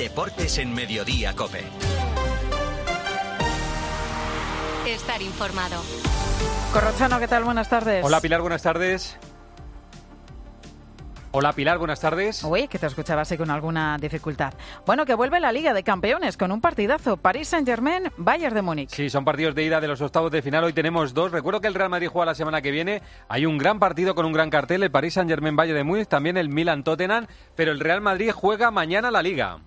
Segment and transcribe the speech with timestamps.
[0.00, 1.62] Deportes en Mediodía Cope.
[4.86, 5.82] Estar informado.
[6.72, 7.44] Corrochano, ¿qué tal?
[7.44, 8.02] Buenas tardes.
[8.02, 9.18] Hola Pilar, buenas tardes.
[11.32, 12.42] Hola Pilar, buenas tardes.
[12.42, 14.54] Uy, que te escuchaba así con alguna dificultad.
[14.86, 17.18] Bueno, que vuelve la Liga de Campeones con un partidazo.
[17.18, 18.88] París Saint-Germain, Bayern de Múnich.
[18.88, 20.64] Sí, son partidos de ida de los octavos de final.
[20.64, 21.30] Hoy tenemos dos.
[21.30, 23.02] Recuerdo que el Real Madrid juega la semana que viene.
[23.28, 26.38] Hay un gran partido con un gran cartel, el París Saint-Germain, Bayern de Múnich, también
[26.38, 29.58] el Milan Tottenham, pero el Real Madrid juega mañana la Liga.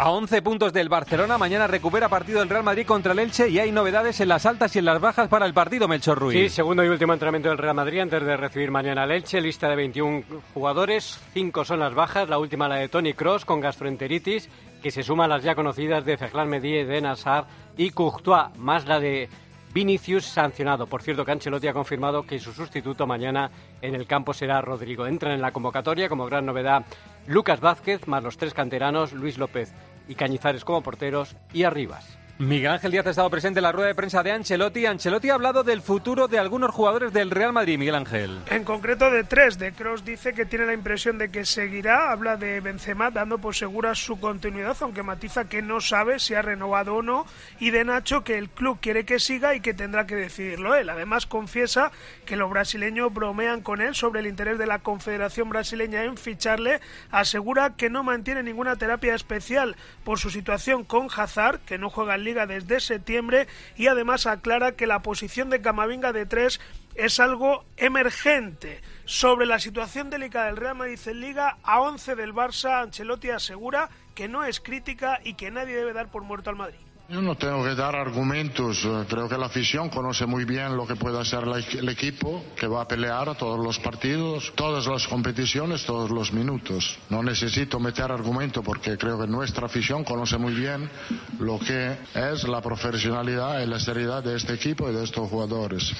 [0.00, 3.58] A 11 puntos del Barcelona, mañana recupera partido el Real Madrid contra el Elche y
[3.58, 6.38] hay novedades en las altas y en las bajas para el partido, Melchor Ruiz.
[6.38, 9.68] Sí, segundo y último entrenamiento del Real Madrid antes de recibir mañana al Elche, lista
[9.68, 10.22] de 21
[10.54, 14.48] jugadores, cinco son las bajas, la última la de Tony Cross con gastroenteritis,
[14.80, 18.86] que se suma a las ya conocidas de Ferland Medie, de Nassar y Courtois, más
[18.86, 19.28] la de
[19.74, 20.86] Vinicius sancionado.
[20.86, 23.50] Por cierto, que Ancelotti ha confirmado que su sustituto mañana
[23.82, 25.08] en el campo será Rodrigo.
[25.08, 26.84] Entran en la convocatoria como gran novedad
[27.26, 29.74] Lucas Vázquez, más los tres canteranos, Luis López
[30.08, 32.18] y Cañizares como porteros y Arribas.
[32.38, 34.86] Miguel Ángel Díaz ha estado presente en la rueda de prensa de Ancelotti.
[34.86, 38.38] Ancelotti ha hablado del futuro de algunos jugadores del Real Madrid, Miguel Ángel.
[38.48, 39.58] En concreto de tres.
[39.58, 42.12] De Cross dice que tiene la impresión de que seguirá.
[42.12, 46.42] Habla de Benzema dando por segura su continuidad, aunque matiza que no sabe si ha
[46.42, 47.26] renovado o no.
[47.58, 50.90] Y de Nacho que el club quiere que siga y que tendrá que decidirlo él.
[50.90, 51.90] Además confiesa
[52.24, 56.80] que los brasileños bromean con él sobre el interés de la Confederación Brasileña en ficharle.
[57.10, 62.14] Asegura que no mantiene ninguna terapia especial por su situación con Hazard, que no juega
[62.14, 66.60] en liga desde septiembre y además aclara que la posición de Camavinga de tres
[66.94, 68.82] es algo emergente.
[69.06, 73.88] Sobre la situación delicada del Real Madrid en Liga, a 11 del Barça, Ancelotti asegura
[74.14, 76.87] que no es crítica y que nadie debe dar por muerto al Madrid.
[77.10, 78.84] Yo no tengo que dar argumentos.
[78.84, 81.42] Eh, Creo que la afición conoce muy bien lo que puede hacer
[81.78, 86.34] el equipo, que va a pelear a todos los partidos, todas las competiciones, todos los
[86.34, 86.98] minutos.
[87.08, 90.90] No necesito meter argumento porque creo que nuestra afición conoce muy bien
[91.38, 95.90] lo que es la profesionalidad y la seriedad de este equipo y de estos jugadores.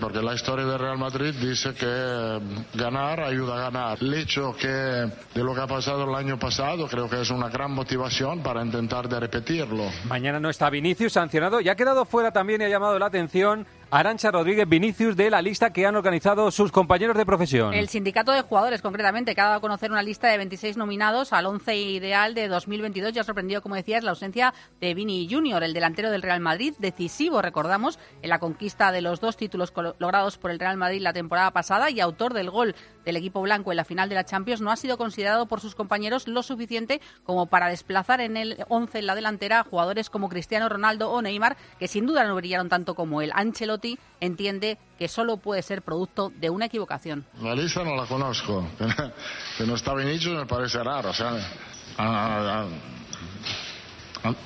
[0.00, 2.40] Porque la historia del Real Madrid dice que eh,
[2.74, 3.98] ganar ayuda a ganar.
[4.00, 7.48] El hecho que de lo que ha pasado el año pasado creo que es una
[7.48, 9.84] gran motivación para intentar de repetirlo.
[10.08, 13.66] Mañana no está Vinicius sancionado y ha quedado fuera también y ha llamado la atención
[13.90, 17.74] Arancha Rodríguez Vinicius de la lista que han organizado sus compañeros de profesión.
[17.74, 21.32] El sindicato de jugadores, concretamente, que ha dado a conocer una lista de 26 nominados
[21.32, 23.12] al 11 ideal de 2022.
[23.12, 26.74] Ya ha sorprendido, como decías, la ausencia de Vini Junior, el delantero del Real Madrid,
[26.78, 31.12] decisivo, recordamos, en la conquista de los dos títulos logrados por el Real Madrid la
[31.12, 32.74] temporada pasada y autor del gol
[33.04, 35.74] del equipo blanco en la final de la Champions, no ha sido considerado por sus
[35.74, 40.28] compañeros lo suficiente como para desplazar en el 11 en la delantera a jugadores como
[40.28, 43.30] Cristiano Ronaldo o Neymar, que sin duda no brillaron tanto como él.
[43.34, 43.83] Ancelotti
[44.20, 47.24] entiende que solo puede ser producto de una equivocación.
[47.42, 48.66] La lista no la conozco.
[49.58, 51.10] Que no está Vinicius me parece raro.
[51.10, 51.30] O sea,
[51.98, 52.66] ha- ha-
[54.22, 54.36] han,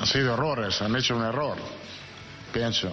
[0.00, 1.56] han sido errores, han hecho un error.
[2.52, 2.90] Pienso.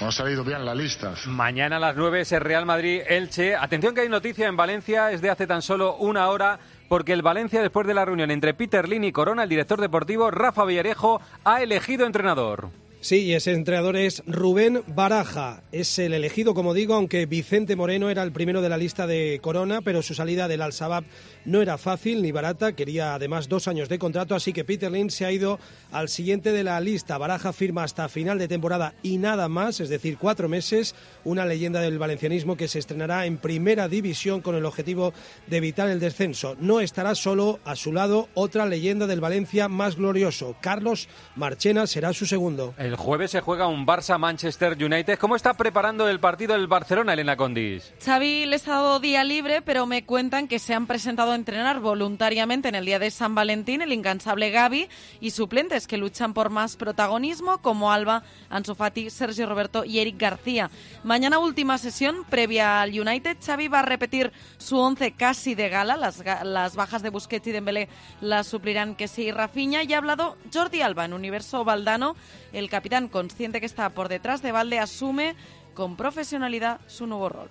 [0.00, 1.14] No ha salido bien la lista.
[1.26, 3.56] Mañana a las 9 es el Real Madrid-Elche.
[3.56, 6.58] Atención que hay noticia en Valencia, es de hace tan solo una hora,
[6.88, 10.30] porque el Valencia, después de la reunión entre Peter Lin y Corona, el director deportivo,
[10.30, 12.70] Rafa Villarejo, ha elegido entrenador.
[13.00, 15.62] Sí, y ese entrenador es Rubén Baraja.
[15.70, 19.38] Es el elegido, como digo, aunque Vicente Moreno era el primero de la lista de
[19.40, 21.04] Corona, pero su salida del Al-Shabaab
[21.44, 22.72] no era fácil ni barata.
[22.72, 25.60] Quería además dos años de contrato, así que Peter Lynn se ha ido
[25.92, 27.18] al siguiente de la lista.
[27.18, 30.96] Baraja firma hasta final de temporada y nada más, es decir, cuatro meses.
[31.22, 35.14] Una leyenda del valencianismo que se estrenará en primera división con el objetivo
[35.46, 36.56] de evitar el descenso.
[36.60, 40.56] No estará solo a su lado otra leyenda del Valencia más glorioso.
[40.60, 42.74] Carlos Marchena será su segundo.
[42.96, 45.18] Jueves se juega un Barça-Manchester United.
[45.18, 47.92] ¿Cómo está preparando el partido el Barcelona, Elena Condis?
[48.04, 51.80] Xavi les ha dado día libre, pero me cuentan que se han presentado a entrenar
[51.80, 54.88] voluntariamente en el día de San Valentín el incansable Gaby
[55.20, 60.18] y suplentes que luchan por más protagonismo como Alba, Ansu Fati, Sergio Roberto y Eric
[60.18, 60.70] García.
[61.04, 63.36] Mañana última sesión previa al United.
[63.44, 65.96] Xavi va a repetir su once casi de gala.
[65.96, 67.88] Las, las bajas de Busquets y Dembélé
[68.20, 69.82] las suplirán que sí Rafinha.
[69.82, 72.16] Y ha hablado Jordi Alba en Universo Valdano.
[72.52, 75.34] El capitán, consciente que está por detrás de Valde, asume
[75.74, 77.48] con profesionalidad su nuevo rol.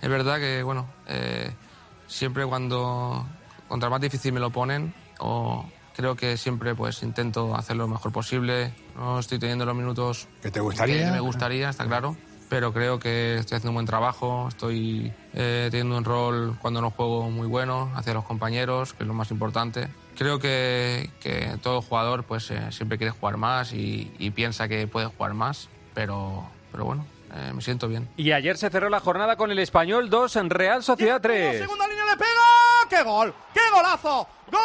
[0.00, 1.50] Es verdad que, bueno, eh,
[2.06, 3.26] siempre cuando
[3.68, 8.10] contra más difícil me lo ponen, o creo que siempre pues intento hacer lo mejor
[8.10, 8.72] posible.
[8.96, 11.04] No estoy teniendo los minutos ¿Que te gustaría?
[11.04, 12.16] que me gustaría, está claro.
[12.48, 16.90] Pero creo que estoy haciendo un buen trabajo, estoy eh, teniendo un rol cuando no
[16.90, 19.88] juego muy bueno hacia los compañeros, que es lo más importante.
[20.20, 24.86] Creo que, que todo jugador pues eh, siempre quiere jugar más y, y piensa que
[24.86, 28.06] puede jugar más, pero, pero bueno, eh, me siento bien.
[28.18, 31.60] Y ayer se cerró la jornada con el Español 2 en Real Sociedad 3.
[31.60, 32.28] Segunda línea le pega.
[32.90, 33.32] ¡Qué gol!
[33.54, 34.28] ¡Qué golazo!
[34.52, 34.60] ¡Gol!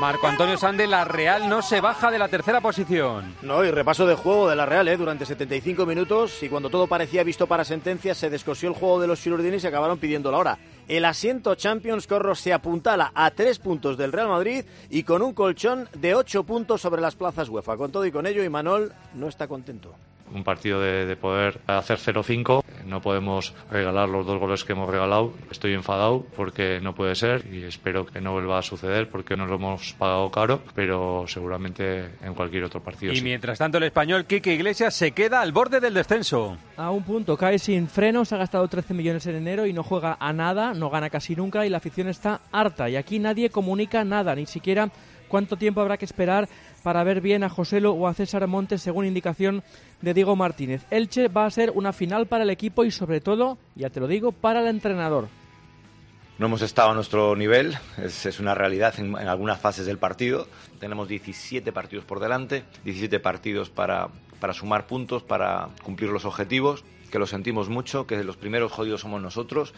[0.00, 3.34] Marco Antonio Sande, la Real no se baja de la tercera posición.
[3.42, 4.96] No, y repaso de juego de la Real ¿eh?
[4.96, 9.08] durante 75 minutos y cuando todo parecía visto para sentencia se descosió el juego de
[9.08, 10.58] los chilurdinis y acabaron pidiendo la hora.
[10.86, 15.34] El asiento Champions Corro se apuntala a tres puntos del Real Madrid y con un
[15.34, 17.76] colchón de ocho puntos sobre las plazas UEFA.
[17.76, 19.94] Con todo y con ello, Imanol no está contento
[20.34, 22.62] un partido de, de poder hacer 0-5.
[22.86, 25.32] No podemos regalar los dos goles que hemos regalado.
[25.50, 29.48] Estoy enfadado porque no puede ser y espero que no vuelva a suceder porque nos
[29.48, 33.12] lo hemos pagado caro, pero seguramente en cualquier otro partido.
[33.12, 33.24] Y sí.
[33.24, 36.56] mientras tanto el español Quique Iglesias se queda al borde del descenso.
[36.76, 40.16] A un punto, cae sin frenos, ha gastado 13 millones en enero y no juega
[40.18, 42.88] a nada, no gana casi nunca y la afición está harta.
[42.88, 44.90] Y aquí nadie comunica nada, ni siquiera
[45.28, 46.48] cuánto tiempo habrá que esperar
[46.82, 49.62] para ver bien a Joselo o a César Montes, según indicación
[50.00, 50.84] de Diego Martínez.
[50.90, 54.06] Elche va a ser una final para el equipo y sobre todo, ya te lo
[54.06, 55.28] digo, para el entrenador.
[56.38, 60.46] No hemos estado a nuestro nivel, es, una realidad en, algunas fases del partido.
[60.78, 64.10] Tenemos 17 partidos por delante, 17 partidos para
[64.52, 69.20] sumar puntos, para cumplir los objetivos, que lo sentimos mucho, que los primeros jodidos somos
[69.20, 69.74] nosotros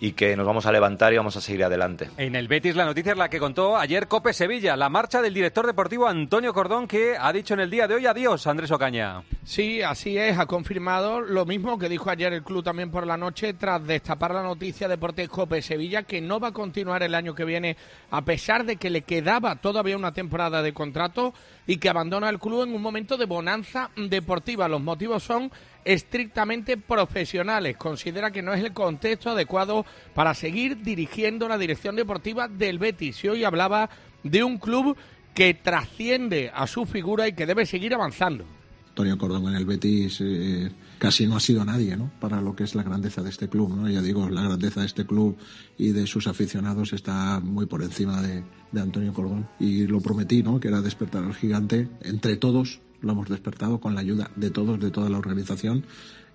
[0.00, 2.10] y que nos vamos a levantar y vamos a seguir adelante.
[2.16, 5.32] En el Betis la noticia es la que contó ayer Cope Sevilla, la marcha del
[5.32, 9.22] director deportivo Antonio Cordón que ha dicho en el día de hoy adiós Andrés Ocaña.
[9.44, 13.16] Sí, así es, ha confirmado lo mismo que dijo ayer el club también por la
[13.16, 17.14] noche tras destapar la noticia de Deportes Cope Sevilla que no va a continuar el
[17.14, 17.76] año que viene
[18.10, 21.32] a pesar de que le quedaba todavía una temporada de contrato
[21.66, 24.68] y que abandona el club en un momento de bonanza deportiva.
[24.68, 25.50] Los motivos son
[25.84, 27.76] estrictamente profesionales.
[27.76, 29.84] Considera que no es el contexto adecuado
[30.14, 33.22] para seguir dirigiendo la dirección deportiva del Betis.
[33.24, 33.90] Y hoy hablaba
[34.22, 34.96] de un club
[35.34, 38.44] que trasciende a su figura y que debe seguir avanzando.
[38.88, 42.10] Antonio Cordón en el Betis eh, casi no ha sido nadie ¿no?
[42.20, 43.74] para lo que es la grandeza de este club.
[43.74, 43.88] ¿no?
[43.88, 45.38] Ya digo, la grandeza de este club
[45.78, 49.48] y de sus aficionados está muy por encima de, de Antonio Cordón.
[49.58, 50.60] Y lo prometí, ¿no?
[50.60, 52.80] que era despertar al gigante entre todos.
[53.02, 55.84] Lo hemos despertado con la ayuda de todos, de toda la organización.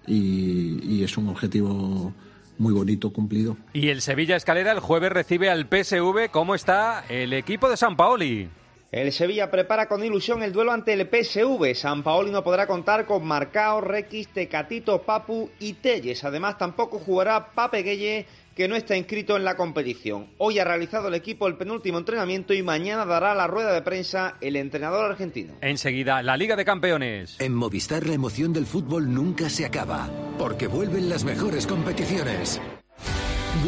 [0.05, 2.13] Y, y es un objetivo
[2.57, 3.57] muy bonito cumplido.
[3.73, 6.29] Y el Sevilla Escalera el jueves recibe al PSV.
[6.31, 8.49] ¿Cómo está el equipo de San Paoli?
[8.91, 11.75] El Sevilla prepara con ilusión el duelo ante el PSV.
[11.75, 16.23] San Paoli no podrá contar con Marcao, Requis, Tecatito, Papu y Telles.
[16.23, 18.25] Además, tampoco jugará Pape Gueye,
[18.57, 20.31] que no está inscrito en la competición.
[20.39, 24.36] Hoy ha realizado el equipo el penúltimo entrenamiento y mañana dará la rueda de prensa
[24.42, 25.54] el entrenador argentino.
[25.62, 27.39] Enseguida, la Liga de Campeones.
[27.39, 30.09] En Movistar la emoción del fútbol nunca se acaba,
[30.39, 32.59] porque vuelven las mejores competiciones.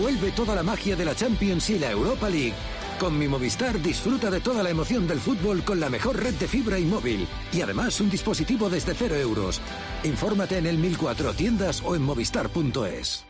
[0.01, 2.55] Vuelve toda la magia de la Champions y la Europa League.
[2.99, 6.47] Con mi Movistar disfruta de toda la emoción del fútbol con la mejor red de
[6.47, 7.27] fibra y móvil.
[7.53, 9.61] Y además un dispositivo desde cero euros.
[10.03, 13.28] Infórmate en el 1004 tiendas o en movistar.es.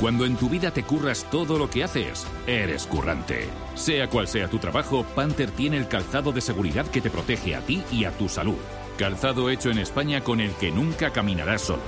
[0.00, 3.48] Cuando en tu vida te curras todo lo que haces, eres currante.
[3.74, 7.60] Sea cual sea tu trabajo, Panther tiene el calzado de seguridad que te protege a
[7.60, 8.58] ti y a tu salud.
[8.96, 11.82] Calzado hecho en España con el que nunca caminarás solo.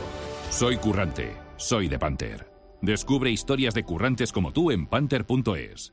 [0.51, 2.51] Soy currante, soy de Panther.
[2.83, 5.93] Descubre historias de currantes como tú en panther.es.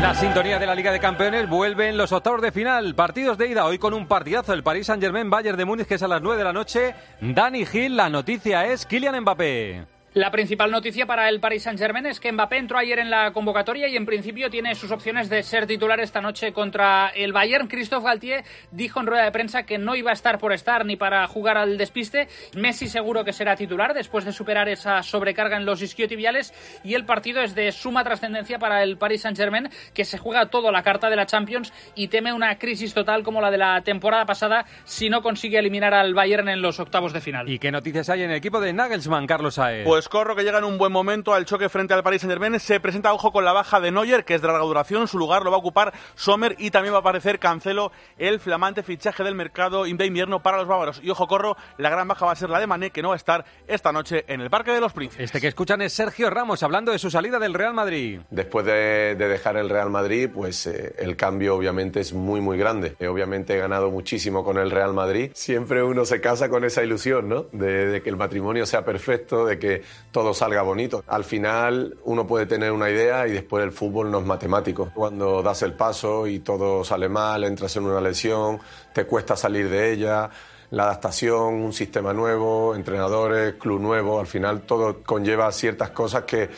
[0.00, 2.94] La sintonía de la Liga de Campeones vuelve en los octavos de final.
[2.94, 4.52] Partidos de ida hoy con un partidazo.
[4.52, 6.94] El Paris Saint-Germain Bayern de Múnich que es a las 9 de la noche.
[7.20, 9.97] Dani Gil, la noticia es Kylian Mbappé.
[10.18, 13.86] La principal noticia para el Paris Saint-Germain es que Mbappé entró ayer en la convocatoria
[13.86, 17.68] y en principio tiene sus opciones de ser titular esta noche contra el Bayern.
[17.68, 20.96] Christophe Galtier dijo en rueda de prensa que no iba a estar por estar ni
[20.96, 22.26] para jugar al despiste.
[22.56, 27.04] Messi seguro que será titular después de superar esa sobrecarga en los isquiotibiales y el
[27.04, 31.10] partido es de suma trascendencia para el Paris Saint-Germain que se juega todo la carta
[31.10, 35.10] de la Champions y teme una crisis total como la de la temporada pasada si
[35.10, 37.48] no consigue eliminar al Bayern en los octavos de final.
[37.48, 39.84] ¿Y qué noticias hay en el equipo de Nagelsmann, Carlos Saez?
[39.86, 42.80] Pues Corro, que llega en un buen momento al choque frente al Paris Saint-Germain, se
[42.80, 45.06] presenta, ojo, con la baja de Neuer, que es de larga duración.
[45.08, 48.82] Su lugar lo va a ocupar Sommer y también va a aparecer Cancelo, el flamante
[48.82, 51.00] fichaje del mercado de invierno para los bávaros.
[51.02, 53.14] Y ojo, Corro, la gran baja va a ser la de Mané, que no va
[53.14, 55.24] a estar esta noche en el Parque de los Príncipes.
[55.24, 58.20] Este que escuchan es Sergio Ramos, hablando de su salida del Real Madrid.
[58.30, 62.96] Después de, dejar el Real Madrid, pues eh, el cambio obviamente es muy, muy grande.
[62.98, 65.30] Eh, obviamente he ganado muchísimo con el Real Madrid.
[65.34, 67.46] Siempre uno se casa con esa ilusión, ¿no?
[67.52, 71.04] de que el matrimonio sea perfecto, de que todo salga bonito.
[71.06, 74.90] Al final uno puede tener una idea y después el fútbol no es matemático.
[74.94, 78.58] Cuando das el paso y todo sale mal, entras en una lesión,
[78.92, 80.30] te cuesta salir de ella
[80.70, 86.50] la adaptación, un sistema nuevo, entrenadores, club nuevo, al final todo conlleva ciertas cosas que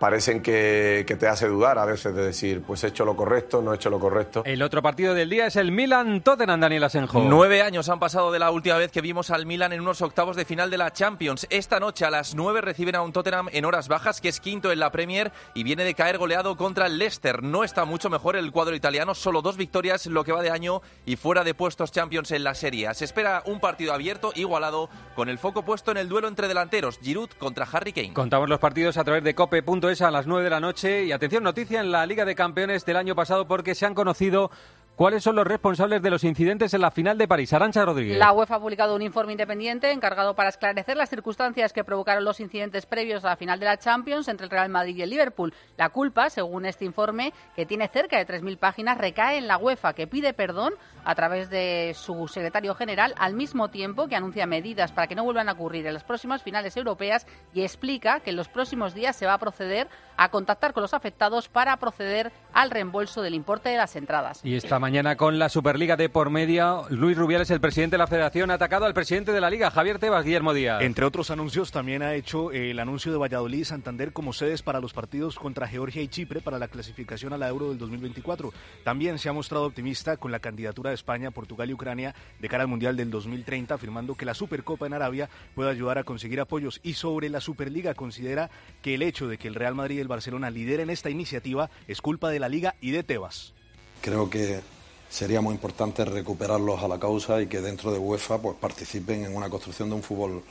[0.00, 3.72] parecen que, te hace dudar a veces de decir, pues he hecho lo correcto, no
[3.72, 4.42] he hecho lo correcto.
[4.46, 7.20] El otro partido del día es el Milan-Tottenham, Daniel Asenjo.
[7.28, 10.36] Nueve años han pasado de la última vez que vimos al Milan en unos octavos
[10.36, 11.46] de final de la Champions.
[11.50, 14.72] Esta noche a las nueve reciben a un Tottenham en horas bajas, que es quinto
[14.72, 17.42] en la Premier y viene de caer goleado contra el Leicester.
[17.42, 20.80] No está mucho mejor el cuadro italiano, solo dos victorias lo que va de año
[21.04, 22.88] y fuera de puestos Champions en la Serie.
[22.94, 26.98] Se espera un partido abierto, igualado, con el foco puesto en el duelo entre delanteros,
[27.02, 28.14] Giroud contra Harry Kane.
[28.14, 31.04] Contamos los partidos a través de cope.es a las 9 de la noche.
[31.04, 34.52] Y atención, noticia en la Liga de Campeones del año pasado porque se han conocido
[35.00, 37.54] ¿Cuáles son los responsables de los incidentes en la final de París?
[37.54, 38.18] Arancha Rodríguez.
[38.18, 42.38] La UEFA ha publicado un informe independiente encargado para esclarecer las circunstancias que provocaron los
[42.38, 45.54] incidentes previos a la final de la Champions entre el Real Madrid y el Liverpool.
[45.78, 49.94] La culpa, según este informe, que tiene cerca de 3.000 páginas, recae en la UEFA,
[49.94, 54.92] que pide perdón a través de su secretario general, al mismo tiempo que anuncia medidas
[54.92, 58.36] para que no vuelvan a ocurrir en las próximas finales europeas y explica que en
[58.36, 59.88] los próximos días se va a proceder
[60.18, 64.44] a contactar con los afectados para proceder al reembolso del importe de las entradas.
[64.44, 68.08] Y esta mañana con la Superliga de por medio, Luis Rubiales, el presidente de la
[68.08, 70.82] Federación, ha atacado al presidente de la Liga, Javier Tebas, Guillermo Díaz.
[70.82, 74.80] Entre otros anuncios, también ha hecho el anuncio de Valladolid y Santander como sedes para
[74.80, 78.52] los partidos contra Georgia y Chipre para la clasificación a la Euro del 2024.
[78.82, 82.64] También se ha mostrado optimista con la candidatura de España, Portugal y Ucrania de cara
[82.64, 86.80] al Mundial del 2030, afirmando que la Supercopa en Arabia puede ayudar a conseguir apoyos.
[86.82, 88.50] Y sobre la Superliga, considera
[88.82, 92.00] que el hecho de que el Real Madrid y el Barcelona lideren esta iniciativa es
[92.00, 93.54] culpa de la Liga y de Tebas.
[94.00, 94.60] Creo que
[95.10, 99.36] sería muy importante recuperarlos a la causa y que dentro de UEFA pues, participen en
[99.36, 100.42] una construcción de un fútbol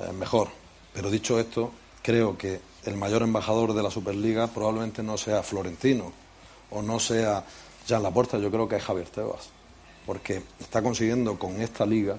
[0.00, 0.48] eh, mejor.
[0.94, 1.72] Pero dicho esto,
[2.02, 6.12] creo que el mayor embajador de la Superliga probablemente no sea Florentino
[6.70, 7.44] o no sea
[7.86, 9.50] Jean Laporta, yo creo que es Javier Tebas,
[10.06, 12.16] porque está consiguiendo con esta liga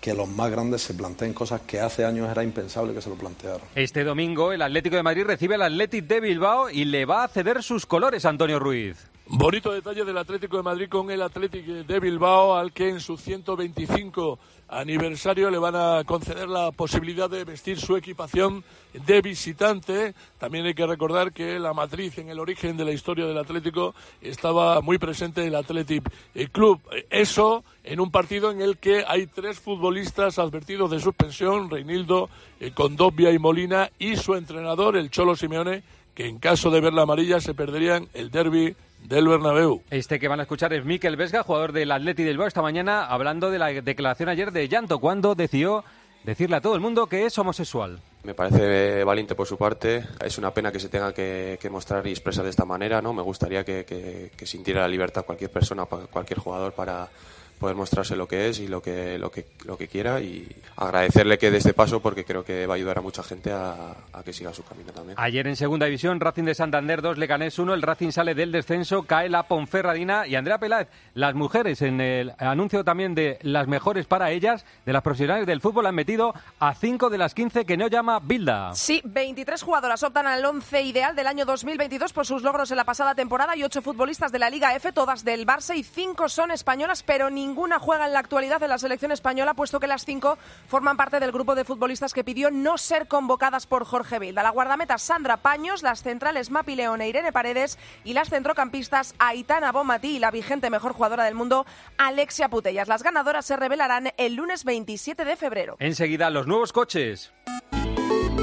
[0.00, 3.14] que los más grandes se planteen cosas que hace años era impensable que se lo
[3.14, 3.66] plantearan.
[3.74, 7.28] Este domingo el Atlético de Madrid recibe al Atlético de Bilbao y le va a
[7.28, 9.13] ceder sus colores Antonio Ruiz.
[9.26, 13.16] Bonito detalle del Atlético de Madrid con el Atlético de Bilbao, al que en su
[13.16, 14.38] 125
[14.68, 18.62] aniversario le van a conceder la posibilidad de vestir su equipación
[18.92, 20.14] de visitante.
[20.36, 23.94] También hay que recordar que la matriz en el origen de la historia del Atlético
[24.20, 26.04] estaba muy presente en el Athletic
[26.52, 26.82] Club.
[27.08, 32.28] Eso en un partido en el que hay tres futbolistas advertidos de suspensión, Reinildo,
[32.60, 35.82] eh, Condobia y Molina, y su entrenador, el Cholo Simeone,
[36.14, 39.82] que en caso de ver la amarilla se perderían el derby del Bernabéu.
[39.90, 43.04] Este que van a escuchar es Miquel Vesga, jugador del Atleti del Bilbao esta mañana,
[43.04, 45.84] hablando de la declaración ayer de Llanto, cuando decidió
[46.24, 48.00] decirle a todo el mundo que es homosexual.
[48.24, 50.02] Me parece valiente por su parte.
[50.24, 53.02] Es una pena que se tenga que, mostrar y expresar de esta manera.
[53.02, 53.12] ¿no?
[53.12, 57.10] Me gustaría que, que sintiera la libertad cualquier persona, cualquier jugador para,
[57.58, 60.46] poder mostrarse lo que es y lo que, lo que, lo que quiera y
[60.76, 63.94] agradecerle que dé este paso porque creo que va a ayudar a mucha gente a,
[64.24, 65.16] que siga su camino también.
[65.18, 69.02] Ayer en segunda división, Racing de Santander 2, Leganés 1, el Racing sale del descenso,
[69.02, 74.06] cae la Ponferradina y Andrea Peláez, las mujeres en el anuncio también de las mejores
[74.06, 77.76] para ellas, de las profesionales del fútbol, han metido a 5 de las 15 que
[77.76, 78.74] no llama Bilda.
[78.74, 82.84] Sí, 23 jugadoras optan al 11 ideal del año 2022 por sus logros en la
[82.84, 86.50] pasada temporada y 8 futbolistas de la Liga F, todas del Barça y 5 son
[86.50, 90.04] españolas, pero ni ninguna juega en la actualidad en la selección española, puesto que las
[90.04, 94.42] cinco forman parte del grupo de futbolistas que pidió no ser convocadas por Jorge Vilda.
[94.42, 99.72] La guardameta Sandra Paños, las centrales Mapi León e Irene Paredes y las centrocampistas Aitana
[99.72, 101.66] Bomati y la vigente mejor jugadora del mundo
[101.98, 102.88] Alexia Putellas.
[102.88, 105.76] Las ganadoras se revelarán el lunes 27 de febrero.
[105.80, 107.32] Enseguida, los nuevos coches.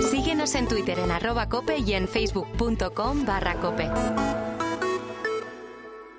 [0.09, 3.89] Síguenos en Twitter en arroba cope y en facebook.com barra cope.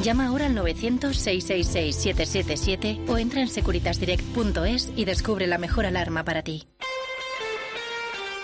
[0.00, 6.66] Llama ahora al 900-666-777 o entra en securitasdirect.es y descubre la mejor alarma para ti.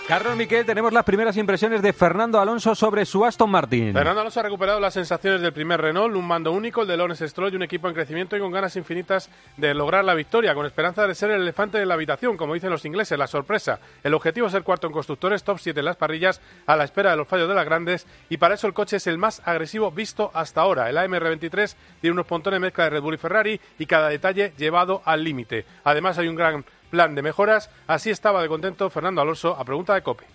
[0.09, 3.93] Carlos Miquel, tenemos las primeras impresiones de Fernando Alonso sobre su Aston Martin.
[3.93, 7.27] Fernando Alonso ha recuperado las sensaciones del primer Renault, un mando único, el de Lawrence
[7.27, 10.65] Stroll y un equipo en crecimiento y con ganas infinitas de lograr la victoria, con
[10.65, 13.81] esperanza de ser el elefante de la habitación, como dicen los ingleses, la sorpresa.
[14.03, 17.11] El objetivo es ser cuarto en constructores, top 7 en las parrillas, a la espera
[17.11, 19.91] de los fallos de las grandes, y para eso el coche es el más agresivo
[19.91, 20.89] visto hasta ahora.
[20.89, 25.03] El AMR23 tiene unos pontones mezcla de Red Bull y Ferrari y cada detalle llevado
[25.05, 25.67] al límite.
[25.83, 27.69] Además hay un gran plan de mejoras.
[27.87, 30.25] Así estaba de contento Fernando Alonso a pregunta de COPE.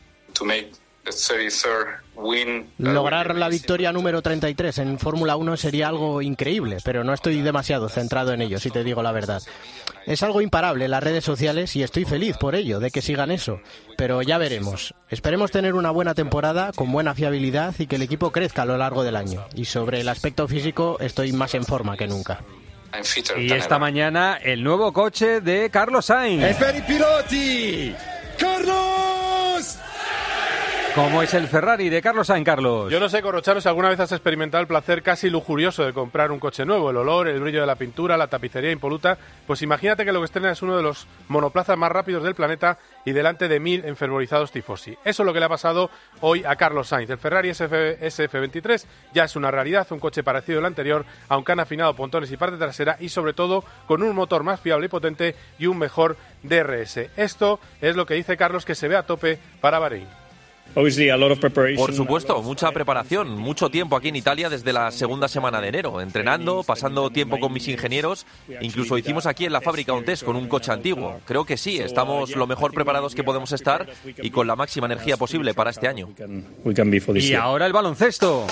[2.79, 7.89] Lograr la victoria número 33 en Fórmula 1 sería algo increíble, pero no estoy demasiado
[7.89, 9.43] centrado en ello, si te digo la verdad.
[10.07, 13.31] Es algo imparable en las redes sociales y estoy feliz por ello, de que sigan
[13.31, 13.61] eso.
[13.97, 14.95] Pero ya veremos.
[15.11, 18.79] Esperemos tener una buena temporada, con buena fiabilidad y que el equipo crezca a lo
[18.79, 19.47] largo del año.
[19.55, 22.41] Y sobre el aspecto físico, estoy más en forma que nunca.
[23.37, 26.57] Y esta mañana el nuevo coche de Carlos Sainz.
[26.87, 27.95] piloti!
[28.39, 29.79] ¡Carlos!
[30.95, 32.89] ¿Cómo es el Ferrari de Carlos Sainz, Carlos?
[32.89, 36.31] Yo no sé, Corrochano, si alguna vez has experimentado el placer casi lujurioso de comprar
[36.31, 39.19] un coche nuevo, el olor, el brillo de la pintura, la tapicería impoluta.
[39.45, 42.79] Pues imagínate que lo que estrena es uno de los monoplazas más rápidos del planeta
[43.05, 44.97] y delante de mil enfervorizados tifosi.
[45.05, 47.11] Eso es lo que le ha pasado hoy a Carlos Sainz.
[47.11, 51.61] El Ferrari SF, SF23 ya es una realidad, un coche parecido al anterior, aunque han
[51.61, 55.35] afinado pontones y parte trasera y sobre todo con un motor más fiable y potente
[55.59, 56.99] y un mejor DRS.
[57.17, 60.24] Esto es lo que dice Carlos que se ve a tope para Bahrein.
[61.77, 66.01] Por supuesto, mucha preparación, mucho tiempo aquí en Italia desde la segunda semana de enero,
[66.01, 68.27] entrenando, pasando tiempo con mis ingenieros.
[68.61, 71.21] Incluso hicimos aquí en la fábrica un test con un coche antiguo.
[71.27, 75.17] Creo que sí, estamos lo mejor preparados que podemos estar y con la máxima energía
[75.17, 76.09] posible para este año.
[77.31, 78.47] Y ahora el baloncesto.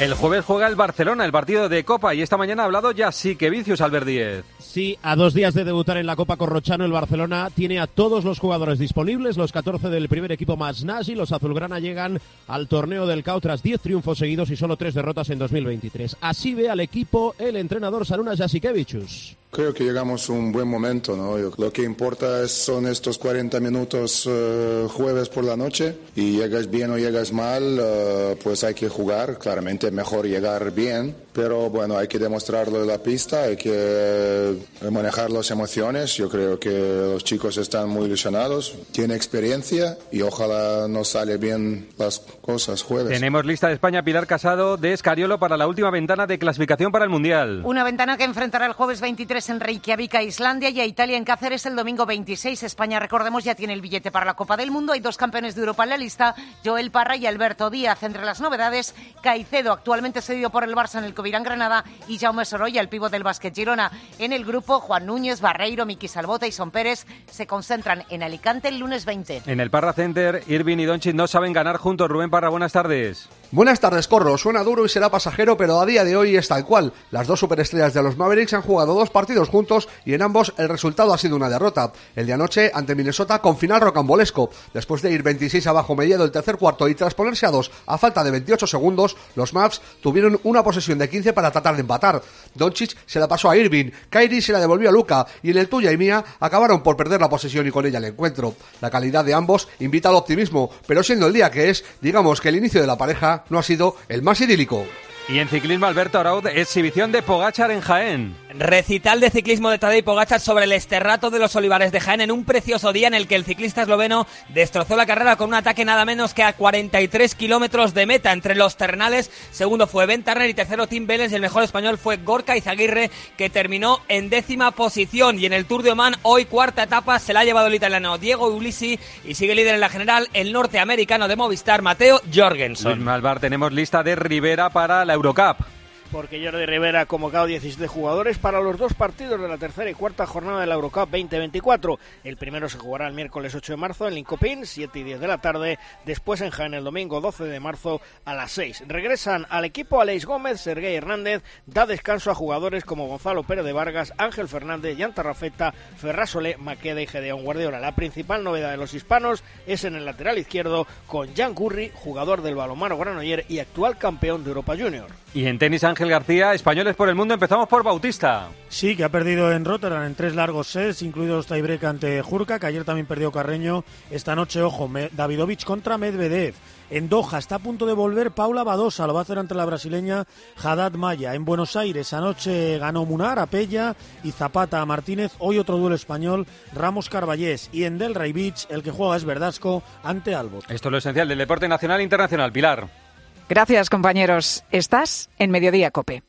[0.00, 3.10] El jueves juega el Barcelona, el partido de Copa, y esta mañana ha hablado ya
[3.10, 3.46] sí que
[3.80, 4.44] Albert Díez.
[4.60, 8.24] Sí, a dos días de debutar en la Copa Corrochano, el Barcelona tiene a todos
[8.24, 13.08] los jugadores disponibles, los 14 del primer equipo más Nasi, los azulgrana llegan al torneo
[13.08, 16.18] del CAO tras 10 triunfos seguidos y solo 3 derrotas en 2023.
[16.20, 19.36] Así ve al equipo el entrenador Sarunas Jasikevichus.
[19.50, 21.38] Creo que llegamos a un buen momento, ¿no?
[21.56, 25.96] Lo que importa son estos 40 minutos eh, jueves por la noche.
[26.14, 31.16] Y llegas bien o llegas mal, eh, pues hay que jugar, claramente mejor llegar bien,
[31.38, 36.28] pero bueno, hay que demostrarlo en la pista, hay que eh, manejar las emociones, yo
[36.28, 42.18] creo que los chicos están muy ilusionados, tienen experiencia y ojalá nos sale bien las
[42.40, 43.12] cosas jueves.
[43.12, 47.04] Tenemos lista de España Pilar Casado de Escariolo para la última ventana de clasificación para
[47.04, 47.62] el Mundial.
[47.64, 51.24] Una ventana que enfrentará el jueves 23 en Reykjavik a Islandia y a Italia en
[51.24, 52.64] Cáceres el domingo 26.
[52.64, 54.92] España, recordemos, ya tiene el billete para la Copa del Mundo.
[54.92, 58.02] Hay dos campeones de Europa en la lista, Joel Parra y Alberto Díaz.
[58.02, 62.46] Entre las novedades, Caicedo, actualmente cedido por el Barça en el Covirán Granada, y Jaume
[62.46, 63.92] Sorolla, el pivo del básquet Girona.
[64.18, 68.68] En el grupo, Juan Núñez, Barreiro, Miki Salbota y Son Pérez se concentran en Alicante
[68.68, 69.42] el lunes 20.
[69.44, 72.08] En el Parra Center, Irving y Doncic no saben ganar juntos.
[72.08, 73.28] Rubén Parra, buenas tardes.
[73.50, 74.38] Buenas tardes, Corro.
[74.38, 76.94] Suena duro y será pasajero, pero a día de hoy es tal cual.
[77.10, 80.70] Las dos superestrellas de los Mavericks han jugado dos partidos juntos y en ambos el
[80.70, 81.92] resultado ha sido una derrota.
[82.16, 84.48] El de anoche ante Minnesota con final rocambolesco.
[84.72, 87.98] Después de ir 26 abajo mediado el tercer cuarto y tras ponerse a dos a
[87.98, 92.22] falta de 28 segundos, los Mavs tuvieron una posesión de 15 para tratar de empatar.
[92.54, 95.68] Doncic se la pasó a Irving, Kyrie se la devolvió a Luca y en el
[95.68, 98.54] tuya y mía acabaron por perder la posesión y con ella el encuentro.
[98.80, 102.48] La calidad de ambos invita al optimismo, pero siendo el día que es, digamos que
[102.48, 104.84] el inicio de la pareja no ha sido el más idílico.
[105.28, 108.34] Y en ciclismo, Alberto Araud, exhibición de Pogachar en Jaén.
[108.58, 112.32] Recital de ciclismo de Tadej Pogachar sobre el esterrato de los Olivares de Jaén en
[112.32, 115.84] un precioso día en el que el ciclista esloveno destrozó la carrera con un ataque
[115.84, 118.32] nada menos que a 43 kilómetros de meta.
[118.32, 121.98] Entre los terrenales, segundo fue Ben Turner y tercero Tim Vélez y el mejor español
[121.98, 125.38] fue Gorka Izaguirre que terminó en décima posición.
[125.38, 128.18] Y en el Tour de Oman, hoy cuarta etapa, se la ha llevado el italiano
[128.18, 133.04] Diego Ulisi y sigue líder en la general el norteamericano de Movistar, Mateo Jorgensen.
[133.04, 135.77] Malvar, tenemos lista de Rivera para la Eurocup.
[136.10, 139.94] Porque Jordi Rivera ha convocado 17 jugadores para los dos partidos de la tercera y
[139.94, 141.98] cuarta jornada de la Eurocup 2024.
[142.24, 145.26] El primero se jugará el miércoles 8 de marzo en Lincopín, 7 y 10 de
[145.26, 148.84] la tarde, después en Jaén el domingo 12 de marzo a las 6.
[148.86, 153.72] Regresan al equipo Aleix Gómez, Sergei Hernández, da descanso a jugadores como Gonzalo Pérez de
[153.72, 157.80] Vargas, Ángel Fernández, Yanta Rafeta, Ferrasole, Maqueda y Gedeón Guardiola.
[157.80, 162.42] La principal novedad de los hispanos es en el lateral izquierdo con Jan Curry, jugador
[162.42, 165.10] del balomano Granoller y actual campeón de Europa Junior.
[165.34, 168.48] Y en tenis Ángel García, españoles por el mundo, empezamos por Bautista.
[168.68, 172.66] Sí, que ha perdido en Rotterdam en tres largos sets, incluidos tiebreak ante Jurka, que
[172.66, 173.82] ayer también perdió Carreño.
[174.10, 176.54] Esta noche, ojo, Davidovich contra Medvedev.
[176.90, 179.64] En Doha está a punto de volver Paula Badosa, lo va a hacer ante la
[179.64, 180.24] brasileña
[180.62, 181.34] Haddad Maya.
[181.34, 185.32] En Buenos Aires anoche ganó Munar a Pella y Zapata a Martínez.
[185.38, 187.68] Hoy otro duelo español, Ramos Carballés.
[187.72, 190.70] Y en Delray Beach el que juega es Verdasco ante Albot.
[190.70, 192.52] Esto es lo esencial del deporte nacional e internacional.
[192.52, 193.07] Pilar.
[193.48, 194.64] Gracias, compañeros.
[194.70, 196.22] Estás en Mediodía Cope.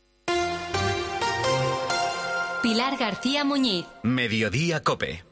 [2.63, 3.85] Pilar García Muñiz.
[4.03, 5.23] Mediodía Cope.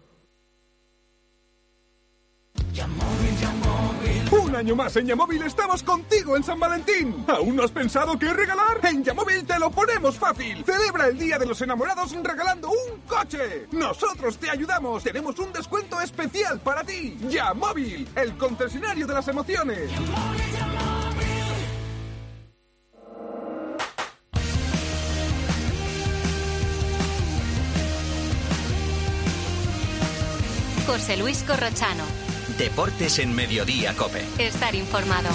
[4.29, 7.25] Un año más en Yamóvil estamos contigo en San Valentín.
[7.27, 8.79] ¿Aún no has pensado qué regalar?
[8.83, 10.63] En Yamóvil te lo ponemos fácil.
[10.65, 13.67] Celebra el Día de los Enamorados regalando un coche.
[13.71, 15.03] Nosotros te ayudamos.
[15.03, 17.17] Tenemos un descuento especial para ti.
[17.29, 19.89] Yamóvil, el concesionario de las emociones.
[30.97, 32.03] José Luis Corrochano.
[32.57, 34.25] Deportes en Mediodía Cope.
[34.39, 35.29] Estar informado.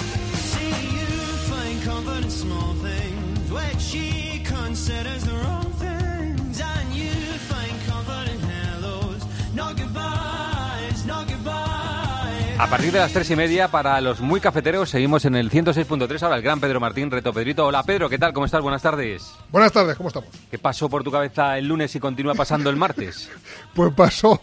[12.59, 16.23] A partir de las tres y media, para los muy cafeteros, seguimos en el 106.3.
[16.23, 17.65] Ahora el gran Pedro Martín, Reto Pedrito.
[17.65, 18.33] Hola Pedro, ¿qué tal?
[18.33, 18.61] ¿Cómo estás?
[18.61, 19.33] Buenas tardes.
[19.49, 20.29] Buenas tardes, ¿cómo estamos?
[20.51, 23.29] ¿Qué pasó por tu cabeza el lunes y continúa pasando el martes?
[23.73, 24.41] pues pasó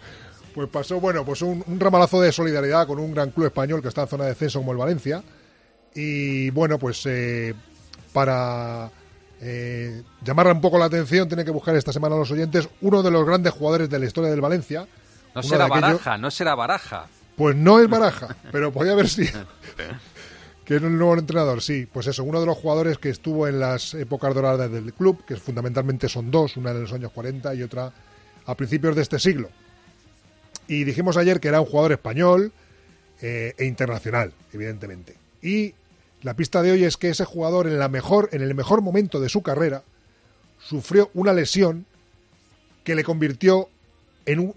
[0.55, 4.03] pues pasó, bueno, pues un, ramalazo de solidaridad con un gran club español que está
[4.03, 5.23] en zona de descenso como el Valencia.
[5.95, 7.55] Y bueno, pues eh,
[8.13, 8.91] para
[9.41, 13.03] eh, llamarle un poco la atención, tiene que buscar esta semana a los oyentes uno
[13.03, 14.87] de los grandes jugadores de la historia del Valencia.
[15.35, 17.07] No será Baraja, no será Baraja.
[17.37, 19.47] Pues no es Baraja, pero podía haber sido.
[20.65, 21.87] que es el nuevo entrenador, sí.
[21.91, 25.37] Pues eso, uno de los jugadores que estuvo en las épocas doradas del club, que
[25.37, 27.93] fundamentalmente son dos, una en los años 40 y otra
[28.47, 29.49] a principios de este siglo.
[30.71, 32.53] Y dijimos ayer que era un jugador español
[33.21, 35.17] eh, e internacional, evidentemente.
[35.43, 35.75] Y
[36.23, 39.19] la pista de hoy es que ese jugador en, la mejor, en el mejor momento
[39.19, 39.83] de su carrera
[40.61, 41.87] sufrió una lesión
[42.85, 43.69] que le convirtió
[44.25, 44.55] en un,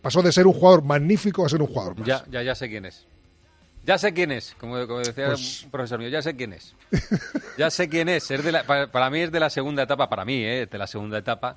[0.00, 2.06] pasó de ser un jugador magnífico a ser un jugador más.
[2.06, 3.04] Ya, ya, ya sé quién es.
[3.84, 6.76] Ya sé quién es, como, decía pues un profesor mío, ya sé quién es.
[7.58, 8.30] ya sé quién es.
[8.30, 10.86] es de la, para, mí es de la segunda etapa, para mí, eh, de la
[10.86, 11.56] segunda etapa.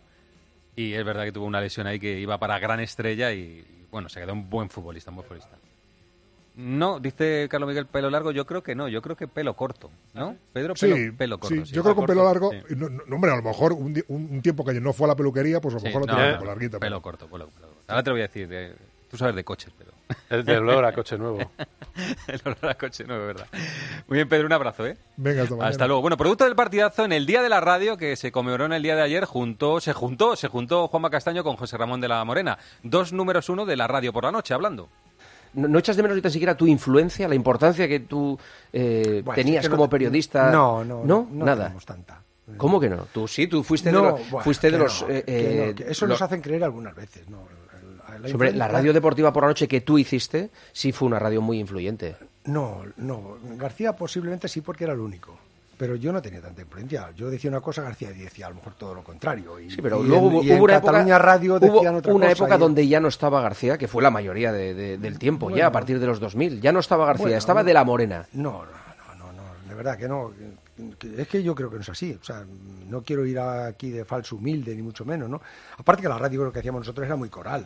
[0.75, 4.09] Y es verdad que tuvo una lesión ahí que iba para gran estrella y, bueno,
[4.09, 5.57] se quedó un buen futbolista, un buen futbolista.
[6.55, 9.89] No, dice Carlos Miguel, pelo largo, yo creo que no, yo creo que pelo corto,
[10.13, 10.35] ¿no?
[10.51, 11.65] Pedro, pelo, pelo corto.
[11.65, 14.73] Sí, yo creo que con pelo largo, no, hombre, a lo mejor un, tiempo que
[14.81, 16.79] no fue a la peluquería, pues a lo mejor lo tiene larguito.
[16.79, 17.69] Pelo corto, pelo, corto.
[17.87, 18.75] Ahora te lo voy a decir,
[19.09, 19.91] tú sabes de coches, pero...
[20.29, 21.39] El de olor a coche nuevo.
[22.27, 23.47] el olor a coche nuevo, verdad.
[24.07, 24.97] Muy bien, Pedro, un abrazo, ¿eh?
[25.17, 26.01] Venga, hasta, hasta luego.
[26.01, 28.83] Bueno, producto del partidazo, en el Día de la Radio, que se conmemoró en el
[28.83, 32.23] día de ayer, junto, se juntó, se juntó Juanma Castaño con José Ramón de la
[32.23, 32.57] Morena.
[32.83, 34.89] Dos números uno de la radio por la noche, hablando.
[35.53, 38.39] ¿No, echas de menos ni tan siquiera tu influencia, la importancia que tú
[38.71, 40.49] eh, tenías como periodista?
[40.49, 41.73] No, no, no, no nada.
[41.85, 42.21] tanta.
[42.57, 43.07] ¿Cómo que no?
[43.13, 44.21] Tú sí, tú fuiste de los...
[44.43, 47.39] fuiste de los eh, eh, eso nos hacen creer algunas veces, ¿no?
[48.29, 51.59] Sobre la radio deportiva por la noche que tú hiciste, sí fue una radio muy
[51.59, 52.15] influyente.
[52.45, 53.37] No, no.
[53.57, 55.37] García posiblemente sí porque era el único.
[55.77, 57.09] Pero yo no tenía tanta influencia.
[57.15, 59.59] Yo decía una cosa, García decía a lo mejor todo lo contrario.
[59.59, 63.41] Y, sí, pero luego hubo, una época, Radio hubo una época donde ya no estaba
[63.41, 66.61] García, que fue la mayoría del tiempo, ya a partir de los 2000.
[66.61, 68.27] Ya no estaba García, estaba de la Morena.
[68.33, 70.31] No, no, no, no, de verdad que no.
[71.17, 72.15] Es que yo creo que no es así.
[72.19, 72.45] O sea,
[72.87, 75.41] no quiero ir aquí de falso humilde, ni mucho menos, ¿no?
[75.77, 77.65] Aparte que la radio lo que hacíamos nosotros era muy coral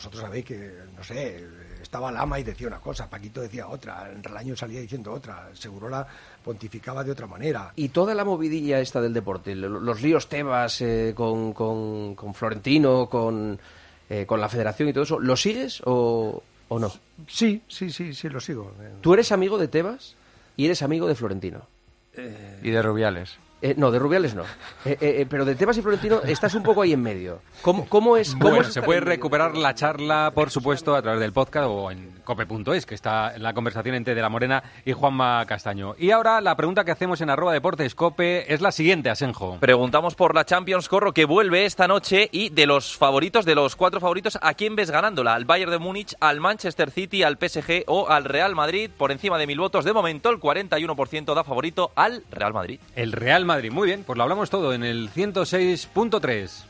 [0.00, 1.46] vosotros sabéis que, no sé,
[1.82, 6.06] estaba Lama y decía una cosa, Paquito decía otra, en Relaño salía diciendo otra, Segurola
[6.42, 7.70] pontificaba de otra manera.
[7.76, 13.60] Y toda la movidilla esta del deporte, los ríos Tebas eh, con, con, Florentino, con,
[14.08, 16.90] eh, con la federación y todo eso, ¿lo sigues o, o no?
[17.28, 18.72] Sí, sí, sí, sí, lo sigo.
[19.02, 20.14] ¿Tú eres amigo de Tebas
[20.56, 21.66] y eres amigo de Florentino?
[22.14, 23.36] Eh, y de Rubiales.
[23.62, 24.44] Eh, no, de Rubiales no.
[24.84, 27.42] Eh, eh, pero de Tebas y Florentino estás un poco ahí en medio.
[27.62, 28.32] ¿Cómo, cómo es?
[28.32, 31.90] Cómo Bueno, es se puede recuperar la charla, por supuesto, a través del podcast o
[31.90, 35.94] en cope.es, que está la conversación entre De la Morena y Juanma Castaño.
[35.98, 39.58] Y ahora la pregunta que hacemos en arroba deportes cope es la siguiente, Asenjo.
[39.60, 43.76] Preguntamos por la Champions Corro que vuelve esta noche y de los favoritos, de los
[43.76, 45.34] cuatro favoritos, ¿a quién ves ganándola?
[45.34, 48.90] ¿Al Bayern de Múnich, al Manchester City, al PSG o al Real Madrid?
[48.96, 52.80] Por encima de mil votos, de momento el 41% da favorito al Real Madrid.
[52.96, 56.69] El Real Madrid, muy bien, pues lo hablamos todo en el 106.3.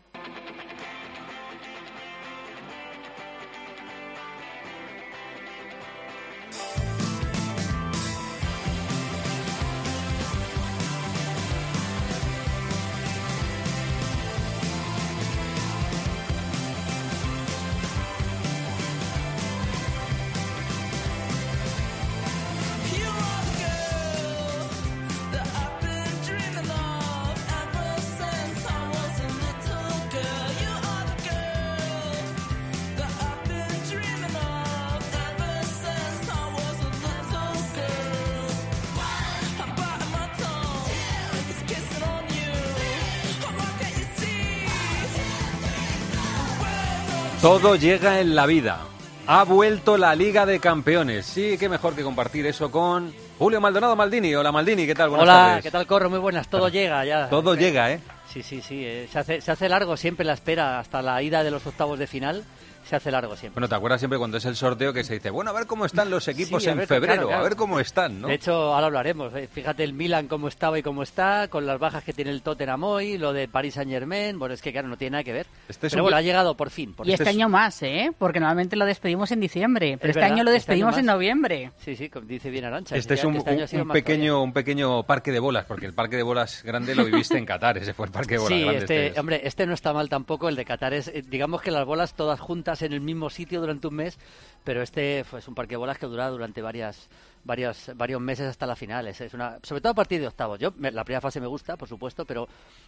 [47.41, 48.79] Todo llega en la vida.
[49.27, 51.25] Ha vuelto la Liga de Campeones.
[51.25, 54.35] Sí, qué mejor que compartir eso con Julio Maldonado Maldini.
[54.35, 55.09] Hola Maldini, ¿qué tal?
[55.09, 55.63] Buenas Hola, tardes.
[55.63, 56.09] ¿qué tal, Corro?
[56.09, 56.47] Muy buenas.
[56.47, 57.29] Todo llega ya.
[57.29, 57.99] Todo llega, ¿eh?
[58.31, 58.83] Sí, sí, sí.
[58.85, 61.97] eh, Se hace, se hace largo siempre la espera hasta la ida de los octavos
[61.99, 62.43] de final.
[62.85, 63.55] Se hace largo siempre.
[63.59, 65.85] Bueno, ¿te acuerdas siempre cuando es el sorteo que se dice, bueno, a ver cómo
[65.85, 67.41] están los equipos Sí, en ver, febrero, claro, claro.
[67.41, 68.27] a ver cómo están, ¿no?
[68.27, 69.33] De hecho, ahora hablaremos.
[69.35, 72.41] eh, Fíjate el Milan cómo estaba y cómo está, con las bajas que tiene el
[72.41, 74.37] Tottenham hoy, lo de Paris Saint Germain.
[74.39, 75.47] Bueno, es que claro, no tiene nada que ver.
[75.69, 76.93] Este es Pero un bueno, ha llegado por fin.
[76.93, 78.11] por Y este año más, ¿eh?
[78.17, 80.97] Porque normalmente lo despedimos en diciembre, pero Es este verdad, año lo este año despedimos
[80.97, 81.71] en noviembre.
[81.79, 82.95] Sí, sí, como dice bien Arancha.
[82.95, 83.93] Este es un, este un todavía.
[83.93, 87.45] pequeño, un pequeño parque de bolas, porque el parque de bolas grande lo viviste en
[87.45, 88.79] Qatar, ese fue el parque de bolas Sí, grande.
[88.79, 89.17] este, este es.
[89.19, 92.13] hombre, este no está mal tampoco, el de Qatar es, eh, digamos que las bolas
[92.13, 94.17] todas juntas en el mismo sitio durante un mes,
[94.63, 97.09] pero este fue- es un parque de bolas que dura durante varias,
[97.43, 99.07] varias, varios meses hasta la final.
[99.07, 100.59] Es, una, sobre todo a partir de octavos.
[100.59, 102.47] Yo me- la primera fase me gusta, por supuesto, pero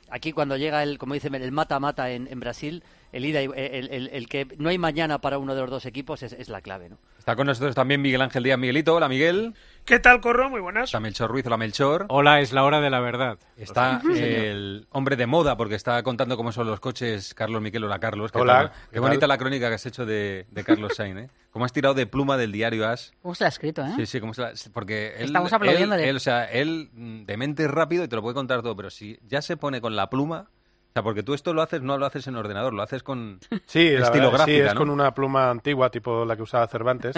[0.10, 3.54] aquí cuando llega el, como dicen, el mata-mata en, en Brasil, el ida, el,
[3.92, 6.62] el- el que no hay mañana para uno de los dos equipos es, es la
[6.62, 6.98] clave, ¿no?
[7.20, 8.96] Está con nosotros también Miguel Ángel Díaz Miguelito.
[8.96, 9.54] Hola Miguel.
[9.86, 10.50] ¿Qué tal, Corro?
[10.50, 10.86] Muy buenas.
[10.86, 11.46] Está Melchor Ruiz.
[11.46, 12.06] Hola Melchor.
[12.08, 13.38] Hola, es la hora de la verdad.
[13.58, 17.84] Está el hombre de moda, porque está contando cómo son los coches Carlos Miquel.
[17.84, 18.32] Hola Carlos.
[18.32, 18.70] ¿qué Hola, tal?
[18.70, 19.02] ¿qué Qué tal?
[19.02, 21.30] bonita la crónica que has hecho de, de Carlos Sainz, ¿eh?
[21.52, 23.12] Cómo has tirado de pluma del diario As.
[23.22, 23.92] ¿Cómo se lo ha escrito, eh?
[23.98, 26.08] Sí, sí, cómo se la- porque él, Estamos él- aplaudiéndole.
[26.10, 28.90] él, o sea, él mm, de mente rápido y te lo puede contar todo, pero
[28.90, 30.48] si ya se pone con la pluma,
[30.94, 33.40] o sea, porque tú esto lo haces, no lo haces en ordenador, lo haces con
[33.66, 34.80] Sí, la estilo verdad, sí, es ¿no?
[34.80, 37.16] con una pluma antigua, tipo la que usaba Cervantes.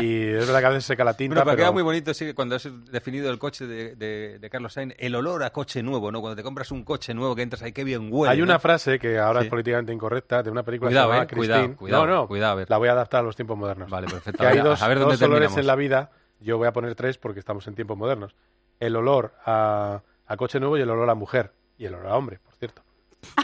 [0.00, 1.64] y es verdad que a veces seca la tinta, Bueno, pero, pero...
[1.64, 5.14] queda muy bonito sí, cuando has definido el coche de, de- de Carlos Sainz, el
[5.14, 6.20] olor a coche nuevo, ¿no?
[6.20, 8.32] Cuando te compras un coche nuevo que entras ahí, qué bien huele.
[8.32, 8.60] Hay una ¿no?
[8.60, 9.46] frase que ahora Sí.
[9.46, 11.76] es políticamente incorrecta de una película Cuidado, que se llama eh, cuidado, Christine.
[11.78, 12.70] cuidado, no, no, cuidado, a ver.
[12.70, 13.88] la voy a adaptar a los tiempos modernos.
[13.90, 14.38] Vale, perfecto.
[14.42, 16.10] Que hay dos, a ver dónde dos olores en la vida.
[16.40, 18.34] Yo voy a poner tres porque estamos en tiempos modernos.
[18.80, 21.52] El olor a, a coche nuevo y el olor a mujer.
[21.78, 22.81] Y el olor a hombre, por cierto.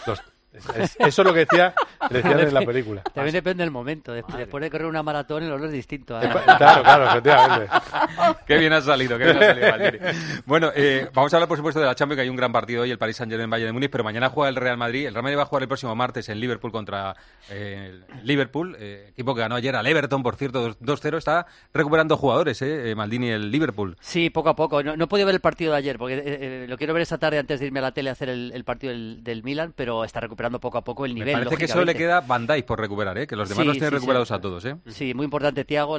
[0.06, 1.74] Los- es- es- eso es lo que decía,
[2.10, 3.02] decían en la película.
[3.02, 4.12] También depende del momento.
[4.12, 6.20] Después, después de correr una maratón, el olor es distinto.
[6.20, 6.28] ¿eh?
[6.58, 7.68] Claro, claro, efectivamente.
[8.46, 9.98] Qué bien ha salido, qué bien ha salido, Maldini.
[10.46, 12.82] Bueno, eh, vamos a hablar, por supuesto, de la Champions, que hay un gran partido
[12.82, 15.06] hoy, el Paris Saint-Germain Bayern de Múnich, pero mañana juega el Real Madrid.
[15.06, 17.14] El Real Madrid va a jugar el próximo martes en Liverpool contra
[17.50, 21.18] eh, el Liverpool, eh, equipo que ganó ayer al Everton, por cierto, 2-0.
[21.18, 23.96] Está recuperando jugadores, eh, eh, Maldini, el Liverpool.
[24.00, 24.82] Sí, poco a poco.
[24.82, 27.02] No, no he podido ver el partido de ayer, porque eh, eh, lo quiero ver
[27.02, 29.42] esta tarde antes de irme a la tele a hacer el, el partido del, del
[29.42, 31.34] Milan, pero está recuperando poco a poco el Me nivel.
[31.34, 33.86] parece que solo le queda Dijk por recuperar, eh, que los demás Sí, los tiene
[33.88, 33.94] sí, sí.
[33.96, 34.64] recuperados a todos.
[34.64, 34.76] Eh.
[34.86, 35.98] Sí, muy importante Tiago,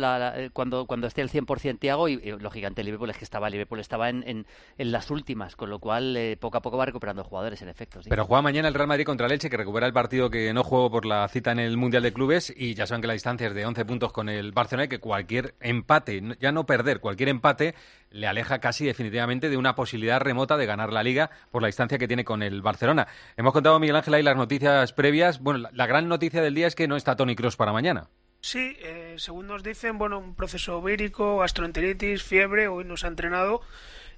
[0.53, 4.09] cuando, cuando esté el 100% Tiago y, y, lógicamente Liverpool es que estaba Liverpool estaba
[4.09, 4.45] en, en,
[4.77, 8.01] en las últimas, con lo cual eh, poco a poco va recuperando jugadores en efecto.
[8.01, 8.09] sí.
[8.09, 10.63] Pero juega mañana el Real Madrid contra el Elche, que recupera el partido que no
[10.63, 12.53] jugó por la cita en el Mundial de Clubes.
[12.55, 14.99] Y ya saben que la distancia es de 11 puntos con el Barcelona y que
[14.99, 17.75] cualquier empate, ya no perder, cualquier empate
[18.11, 21.97] le aleja casi definitivamente de una posibilidad remota de ganar la Liga por la distancia
[21.97, 23.07] que tiene con el Barcelona.
[23.37, 25.39] Hemos contado, Miguel Ángel, ahí las noticias previas.
[25.39, 28.09] Bueno, la, gran noticia del día es que no está Tony Cross para mañana.
[28.41, 33.61] Sí, eh, según nos dicen, bueno, un proceso vírico, gastroenteritis, fiebre, hoy nos ha entrenado.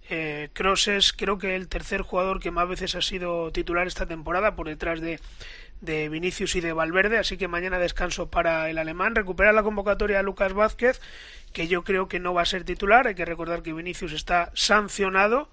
[0.10, 4.08] Eh, Cross es creo que el tercer jugador que más veces ha sido titular esta
[4.08, 5.20] temporada por detrás de,
[5.82, 9.16] de Vinicius y de Valverde, así que mañana descanso para el alemán.
[9.16, 11.02] Recupera la convocatoria a Lucas Vázquez,
[11.54, 13.08] que yo creo que no va a ser titular.
[13.08, 15.50] Hay que recordar que Vinicius está sancionado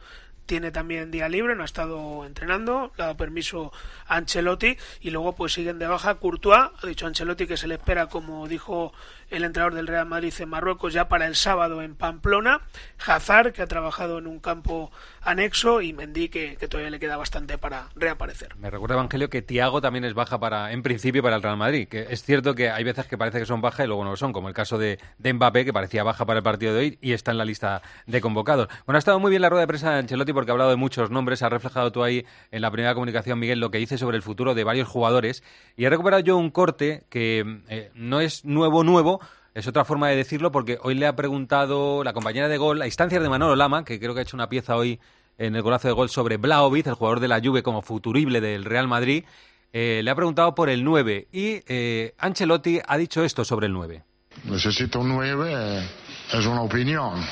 [0.49, 3.71] tiene también día libre, no ha estado entrenando, le ha dado permiso
[4.07, 7.75] a Ancelotti y luego pues siguen de baja Courtois, ha dicho Ancelotti que se le
[7.75, 8.95] espera como dijo
[9.29, 12.63] el entrenador del Real Madrid en Marruecos ya para el sábado en Pamplona,
[13.07, 14.91] Hazard que ha trabajado en un campo
[15.29, 18.57] anexo y Mendy que, que todavía le queda bastante para reaparecer.
[18.57, 21.87] Me recuerda Evangelio que Tiago también es baja para, en principio, para el Real Madrid.
[21.93, 24.33] Es cierto que hay veces que parece que son bajas y luego no lo son,
[24.33, 27.13] como el caso de, de Mbappé, que parecía baja para el partido de hoy y
[27.13, 28.69] está en la lista de convocados.
[28.87, 30.77] Bueno, ha estado muy bien la rueda de prensa de Ancelotti porque ha hablado de
[30.77, 34.17] muchos nombres, ha reflejado tú ahí en la primera comunicación, Miguel, lo que dice sobre
[34.17, 35.43] el futuro de varios jugadores.
[35.77, 39.21] Y he recuperado yo un corte que eh, no es nuevo, nuevo,
[39.55, 42.87] es otra forma de decirlo porque hoy le ha preguntado la compañera de gol a
[42.87, 45.01] instancias de Manolo Lama, que creo que ha hecho una pieza hoy
[45.39, 48.65] en el golazo de gol sobre Blaovic, el jugador de la Juve como futurible del
[48.65, 49.25] Real Madrid.
[49.73, 53.73] Eh, le ha preguntado por el 9 y eh, Ancelotti ha dicho esto sobre el
[53.73, 54.03] 9.
[54.45, 55.89] Necesito un 9, eh,
[56.33, 57.23] es una opinión,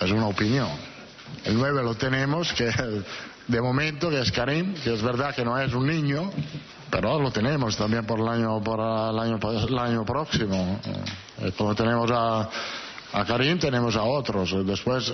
[0.00, 0.68] es una opinión.
[1.44, 2.70] El 9 lo tenemos, que
[3.48, 6.30] de momento, que es Karim, que es verdad que no es un niño,
[6.90, 9.38] pero lo tenemos también por el año, por el año,
[9.68, 10.80] el año próximo.
[11.40, 12.48] Eh, como tenemos a,
[13.12, 14.54] a Karim, tenemos a otros.
[14.64, 15.12] Después,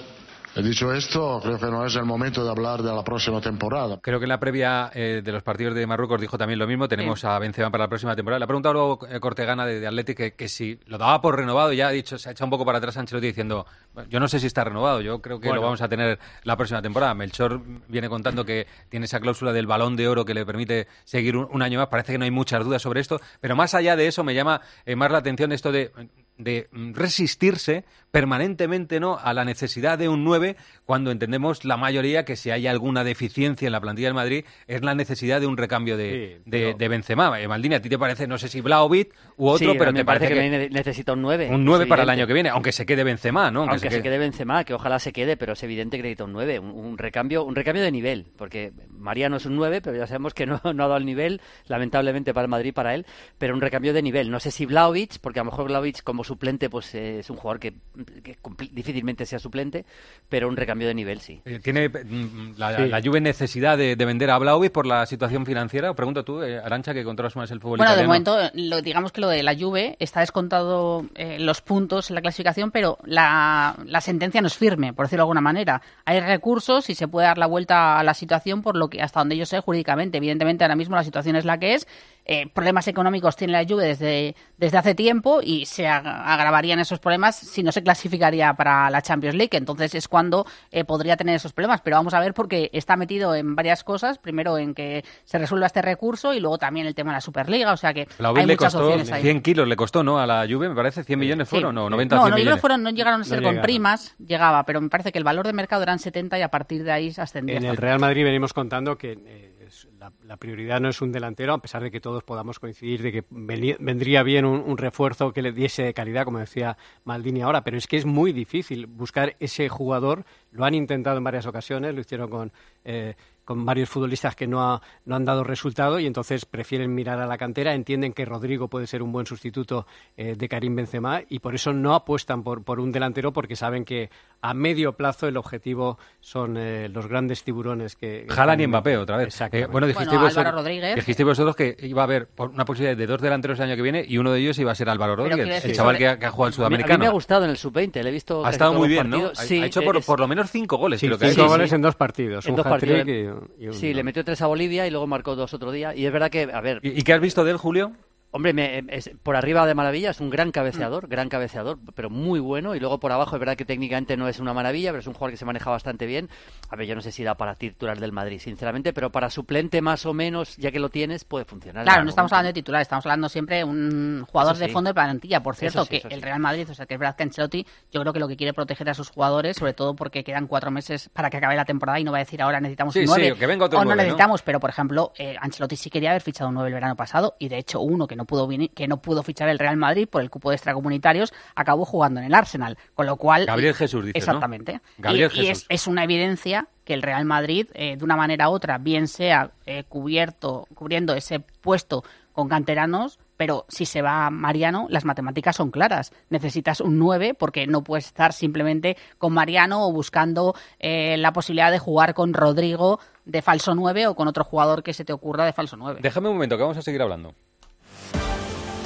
[0.57, 3.99] he dicho esto, creo que no es el momento de hablar de la próxima temporada.
[4.03, 6.89] Creo que en la previa eh, de los partidos de Marruecos dijo también lo mismo.
[6.89, 8.39] Tenemos a Benzema para la próxima temporada.
[8.41, 11.37] Le ha preguntado luego eh, Cortegana de, de Athletic que, que si lo daba por
[11.37, 11.73] renovado.
[11.73, 14.29] Ya ha dicho, se ha echado un poco para atrás Ancelotti diciendo, "Bueno, yo no
[14.29, 15.01] sé si está renovado.
[15.01, 15.61] Yo creo que Bueno.
[15.61, 17.15] lo vamos a tener la próxima temporada.
[17.15, 21.37] Melchor viene contando que tiene esa cláusula del balón de oro que le permite seguir
[21.37, 21.89] un, un año más.
[21.89, 23.21] Parece que no hay muchas dudas sobre esto.
[23.41, 25.93] Pero más allá de eso, me llama eh, más la atención esto de
[26.39, 32.25] de mm, resistirse permanentemente no a la necesidad de un 9 cuando entendemos la mayoría
[32.25, 35.57] que si hay alguna deficiencia en la plantilla del Madrid es la necesidad de un
[35.57, 37.41] recambio de, de, de Benzema.
[37.41, 40.01] Eh, Maldini, ¿a ti te parece, no sé si Blaovic u otro, Sí, pero me
[40.01, 41.49] te parece parece que, que, ne- necesita un 9.
[41.51, 43.63] un 9 Es para el año que viene, aunque se quede Benzema, ¿no?
[43.63, 46.59] Aunque se quede Benzema, que ojalá se quede, pero es evidente que necesita un 9,
[46.59, 50.35] un, un recambio, un recambio de nivel, porque Mariano es un 9, pero ya sabemos
[50.35, 53.07] que no, no ha dado el nivel, lamentablemente para el Madrid, para él,
[53.39, 54.31] pero un recambio de nivel.
[54.31, 57.37] No sé si Vlaovic, porque a lo mejor Vlaovic como suplente pues eh, es un
[57.37, 58.37] jugador que, que
[58.73, 59.85] difícilmente sea suplente,
[60.29, 61.41] pero un recambio de nivel sí.
[61.45, 62.89] Eh, ¿Tiene mm, la, Sí.
[62.89, 65.93] la Juve necesidad de, de vender a Blaovic por la situación financiera?
[65.95, 69.21] Pregunto tú, eh, Arancha, que controlas más el fútbol Bueno, de momento, lo, digamos que
[69.21, 74.01] lo de la Juve está descontado eh, los puntos en la clasificación, pero la, la
[74.01, 75.83] sentencia no es firme, por decirlo de alguna manera.
[76.05, 79.21] Hay recursos y se puede dar la vuelta a la situación por lo que hasta
[79.21, 80.19] donde yo sé jurídicamente.
[80.19, 81.87] Evidentemente, ahora mismo la situación es la que es.
[82.33, 87.01] Eh, problemas económicos tiene la Juve desde, desde hace tiempo y se ag- agravarían esos
[87.01, 89.57] problemas si no se clasificaría para la Champions League.
[89.57, 91.81] Entonces es cuando eh, podría tener esos problemas.
[91.81, 94.19] Pero vamos a ver porque está metido en varias cosas.
[94.19, 97.73] Primero en que se resuelva este recurso y luego también el tema de la Superliga.
[97.73, 99.23] O sea que Blaovic hay le muchas costó opciones ahí.
[99.23, 100.21] 100 kilos, le costó, ¿no?
[100.21, 101.57] A la Juve, me parece, 100 millones Sí.
[101.57, 102.61] fueron, o 90 no, 100 no, millones.
[102.61, 105.49] fueron, no llegaron a ser No con primas, llegaba, pero me parece que el valor
[105.49, 107.57] de mercado eran 70 y a partir de ahí se ascendía.
[107.57, 109.60] En el Real Madrid venimos contando que eh,
[109.99, 113.13] la, la prioridad no es un delantero, a pesar de que todos podamos coincidir de
[113.13, 117.87] que vendría bien un, refuerzo que le diese calidad, como decía Maldini ahora, pero es
[117.87, 120.25] que es muy difícil buscar ese jugador.
[120.53, 122.53] Lo han intentado en varias ocasiones, lo hicieron con,
[122.85, 123.15] eh,
[123.51, 127.27] con varios futbolistas que no, ha- no han dado resultado y entonces prefieren mirar a
[127.27, 131.41] la cantera, entienden que Rodrigo puede ser un buen sustituto eh, de Karim Benzema y
[131.41, 134.09] por eso no apuestan por, por un delantero porque saben que
[134.41, 138.25] a medio plazo el objetivo son eh, los grandes tiburones que...
[138.31, 139.39] Haaland y Mbappé otra vez.
[139.53, 140.95] Eh, bueno, dijisteis, Bueno, vosotros, Álvaro Rodríguez.
[140.95, 143.83] dijisteis vosotros que iba a haber por- una posibilidad de dos delanteros el año que
[143.83, 146.27] viene y uno de ellos iba a ser Álvaro Rodríguez, el chaval que ha, que
[146.27, 146.99] ha jugado el A sudamericano.
[146.99, 148.47] mí me ha gustado en el sub-20, le he visto.
[148.47, 149.17] ha estado muy bien, ¿no?
[149.17, 149.41] partidos.
[149.41, 151.01] Ha, Sí, ha hecho por, es- por lo menos cinco goles.
[151.01, 153.09] Sí, creo que cinco goles en dos partidos, En un dos partidos.
[153.09, 153.29] y, y
[153.73, 155.95] Sí, le metió tres a Bolivia y luego marcó dos otro día.
[155.95, 156.81] Y es verdad que, a ver.
[156.83, 157.93] ¿Y, y qué has visto de él, Julio?
[158.33, 162.39] Hombre, me- es- por arriba de maravilla, es un gran cabeceador, gran cabeceador, pero muy
[162.39, 162.77] bueno.
[162.77, 165.15] Y luego por abajo, es verdad que técnicamente no es una maravilla, pero es un
[165.15, 166.29] jugador que se maneja bastante bien.
[166.69, 169.83] A ver, yo no sé si da para titular del Madrid, sinceramente, pero para suplente
[169.83, 171.83] más o menos, ya que lo tienes, puede funcionar.
[171.85, 174.95] Claro, no estamos hablando de titular, estamos hablando siempre de un jugador de fondo de
[174.95, 175.43] plantilla.
[175.43, 178.01] Por cierto, sí, que el Real Madrid, o sea, que es verdad que Ancelotti, yo
[178.01, 181.09] creo que lo que quiere proteger a sus jugadores, sobre todo porque quedan cuatro meses
[181.13, 183.13] para que acabe la temporada y no va a decir ahora necesitamos Sí, un sí,
[183.17, 184.07] 9 que venga otro o no nueve, ¿no?
[184.07, 187.35] necesitamos, pero por ejemplo, eh, Ancelotti sí quería haber fichado un 9 el verano pasado
[187.41, 190.21] y de hecho uno que no pudo que no pudo fichar el Real Madrid por
[190.21, 194.27] el cupo de extracomunitarios, acabó jugando en el Arsenal, con lo cual Gabriel Jesús, dices,
[194.27, 194.33] ¿no?
[194.35, 194.81] exactamente.
[194.99, 195.67] Gabriel y, y Jesús.
[195.71, 199.09] es, es una evidencia que el Real Madrid, eh, de una manera u otra, bien
[199.09, 205.57] sea eh, cubierto, cubriendo ese puesto con canteranos, pero si se va Mariano, las matemáticas
[205.57, 206.13] son claras.
[206.29, 211.71] Necesitas un 9 porque no puedes estar simplemente con Mariano o buscando eh, la posibilidad
[211.71, 215.47] de jugar con Rodrigo de falso 9 o con otro jugador que se te ocurra
[215.47, 216.01] de falso 9.
[216.03, 217.35] Déjame un momento, que vamos a seguir hablando.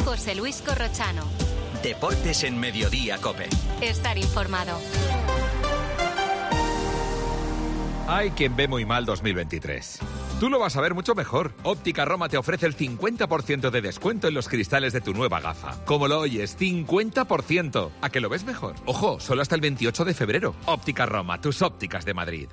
[0.05, 1.22] José Luis Corrochano.
[1.82, 3.48] Deportes en Mediodía, Cope.
[3.80, 4.78] Estar informado.
[8.07, 9.98] Hay quien ve muy mal 2023.
[10.38, 11.55] Tú lo vas a ver mucho mejor.
[11.62, 15.82] Óptica Roma te ofrece el 50% de descuento en los cristales de tu nueva gafa.
[15.86, 17.90] Como lo oyes, 50%.
[18.02, 18.74] ¿A que lo ves mejor?
[18.84, 20.55] Ojo, solo hasta el 28 de febrero.
[20.66, 22.48] Óptica Roma, tus ópticas de Madrid.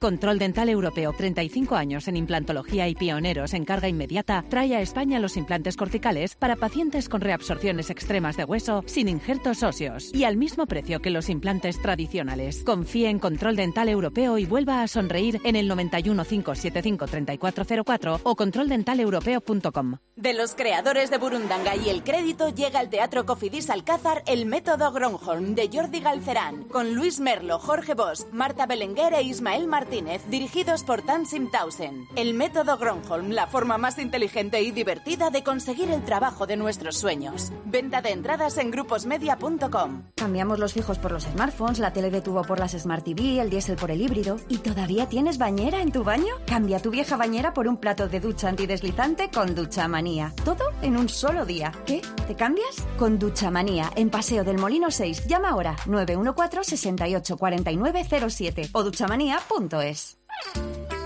[0.00, 5.18] Control Dental Europeo, 35 años en implantología y pioneros en carga inmediata, trae a España
[5.18, 10.38] los implantes corticales para pacientes con reabsorciones extremas de hueso sin injertos óseos y al
[10.38, 12.62] mismo precio que los implantes tradicionales.
[12.64, 18.34] Confíe en Control Dental Europeo y vuelva a sonreír en el 91 575 3404 o
[18.36, 19.96] controldentaleuropeo.com.
[20.16, 24.92] De los creadores de Burundanga y el crédito llega al Teatro Cofidis Alcázar El Método
[24.92, 29.89] Gronholm de Jordi Galcerán, con Luis Merlo, Jorge Bosch, Marta Belenguer e Ismael Martínez,
[30.28, 32.06] dirigidos por Tansim Tausen.
[32.14, 36.96] El Método Gronholm, la forma más inteligente y divertida de conseguir el trabajo de nuestros
[36.96, 37.50] sueños.
[37.64, 40.04] Venta de entradas en gruposmedia.com.
[40.14, 43.50] Cambiamos los fijos por los smartphones, la tele de tubo por las Smart TV, el
[43.50, 44.36] diésel por el híbrido.
[44.48, 46.34] ¿Y todavía tienes bañera en tu baño?
[46.46, 50.32] Cambia tu vieja bañera por un plato de ducha antideslizante con Ducha Manía.
[50.44, 51.72] Todo en un solo día.
[51.84, 52.00] ¿Qué?
[52.28, 52.86] ¿Te cambias?
[52.96, 55.26] Con Ducha Manía, en Paseo del Molino 6.
[55.26, 59.79] Llama ahora 914 68 49 07 o duchamanía.es.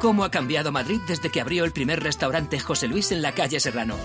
[0.01, 3.61] ¿Cómo ha cambiado Madrid desde que abrió el primer restaurante José Luis en la calle
[3.61, 3.97] Serrano?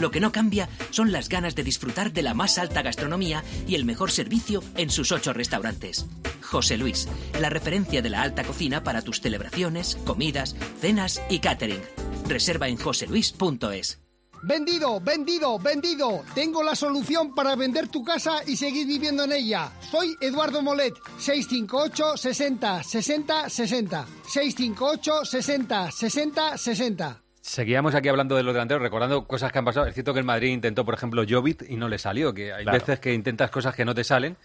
[0.00, 3.74] Lo que no cambia son las ganas de disfrutar de la más alta gastronomía y
[3.74, 6.06] el mejor servicio en sus ocho restaurantes.
[6.40, 7.08] José Luis,
[7.40, 11.82] la referencia de la alta cocina para tus celebraciones, comidas, cenas y catering.
[12.26, 14.00] Reserva en joseluis.es.
[14.42, 16.22] Vendido, vendido, vendido.
[16.34, 19.70] Tengo la solución para vender tu casa y seguir viviendo en ella.
[19.90, 24.06] Soy Eduardo Molet, 658 60 60 60.
[24.26, 27.22] 658 60 60 60.
[27.40, 29.86] Seguíamos aquí hablando de los delanteros, recordando cosas que han pasado.
[29.86, 32.62] Es cierto que el Madrid intentó, por ejemplo, Jovic y no le salió, que hay
[32.64, 32.78] Claro.
[32.78, 34.36] veces que intentas cosas que no te salen,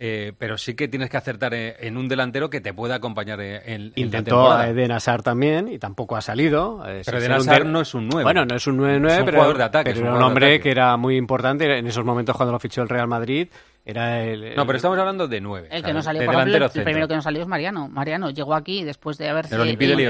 [0.00, 3.40] eh, pero sí que tienes que acertar eh, en un delantero que te pueda acompañar
[3.40, 4.60] eh, en, en la Intentó temporada.
[4.62, 6.82] a Eden Hazard también y tampoco ha salido.
[6.86, 8.22] Eh, Pero Eden Hazard no es un nueve.
[8.24, 10.60] Bueno, no es un 9-9, Es un pero, jugador de ataque, pero es un hombre
[10.60, 13.48] que era muy importante en esos momentos cuando lo fichó el Real Madrid.
[13.90, 15.68] Era el, No, pero estamos hablando de nueve.
[15.70, 17.88] El que no salió, de por ejemplo, el primero que no salió es Mariano.
[17.88, 19.54] Mariano llegó aquí después de haberse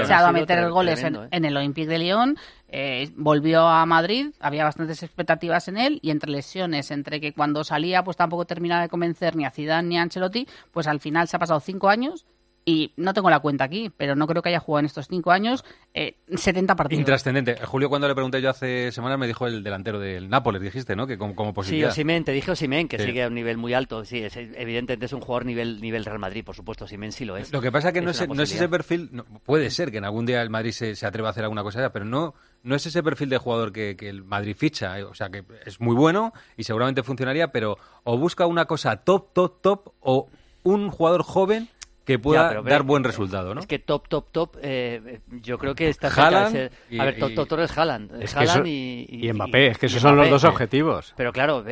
[0.03, 1.27] echado a meter tre- goles en, ¿eh?
[1.31, 2.37] en el Olympique de Lyon.
[2.67, 7.63] eh, volvió a Madrid, había bastantes expectativas en él y entre lesiones, entre que cuando
[7.63, 11.29] salía pues tampoco terminaba de convencer ni a Zidane ni a Ancelotti, pues al final
[11.29, 12.25] se ha pasado cinco años
[12.69, 15.31] y no tengo la cuenta aquí, pero no creo que haya jugado en estos cinco
[15.31, 16.99] años eh, 70 partidos.
[16.99, 17.55] Intrascendente.
[17.65, 21.07] Julio, cuando le pregunté yo hace semanas, me dijo el delantero del Nápoles, dijiste, ¿no?
[21.07, 21.89] Que como, como Sí, posibilidad.
[21.91, 23.05] Osimen, te dije Osimen, que Sí.
[23.05, 24.05] sigue a un nivel muy alto.
[24.05, 27.37] Sí, es, evidentemente es un jugador nivel, nivel Real Madrid, por supuesto, Osimen sí lo
[27.37, 27.51] es.
[27.51, 29.91] Lo que pasa es que no es, una no es ese perfil, no, puede ser
[29.91, 32.33] que en algún día el Madrid se, se atreva a hacer alguna cosa, pero no,
[32.63, 34.99] no es ese perfil de jugador que, que el Madrid ficha.
[34.99, 38.97] eh, O sea, que es muy bueno y seguramente funcionaría, pero o busca una cosa
[38.97, 40.27] top, top, top, o
[40.63, 41.69] un jugador joven
[42.09, 43.61] que pueda Ya, pero ve- dar buen resultado, ¿no?
[43.61, 46.99] Es que top, top, top, eh, yo creo que está Haaland cerca de ser- y-
[46.99, 48.23] A ver, top, y- top, top es Haaland.
[48.23, 51.13] Es que Haaland eso- y, y Mbappé, es que esos son los dos objetivos.
[51.15, 51.63] Pero claro,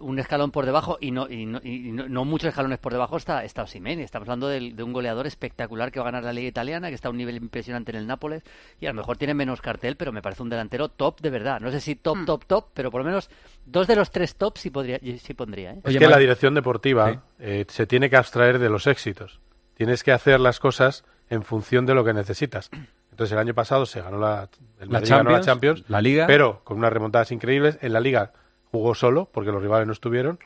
[0.00, 3.18] un escalón por debajo y no, y no, y no- no muchos escalones por debajo
[3.18, 4.00] está, está Osimhen.
[4.00, 7.08] Estamos hablando de, un goleador espectacular que va a ganar la Liga Italiana, que está
[7.08, 8.42] a un nivel impresionante en el Nápoles
[8.80, 11.60] y a lo mejor tiene menos cartel, pero me parece un delantero top de verdad.
[11.60, 12.24] No sé si top, Hmm.
[12.24, 13.28] top, top, pero por lo menos
[13.66, 15.72] dos de los tres tops sí, podría, sí pondría.
[15.72, 15.80] ¿eh?
[15.84, 19.40] Es que la dirección deportiva eh, se tiene que abstraer de los éxitos.
[19.74, 22.70] Tienes que hacer las cosas en función de lo que necesitas.
[23.10, 24.48] Entonces el año pasado se ganó la,
[24.80, 26.26] el La Madrid ganó la Champions, Champions, la Liga.
[26.26, 27.78] pero con unas remontadas increíbles.
[27.80, 28.32] En la Liga
[28.70, 30.38] jugó solo porque los rivales no estuvieron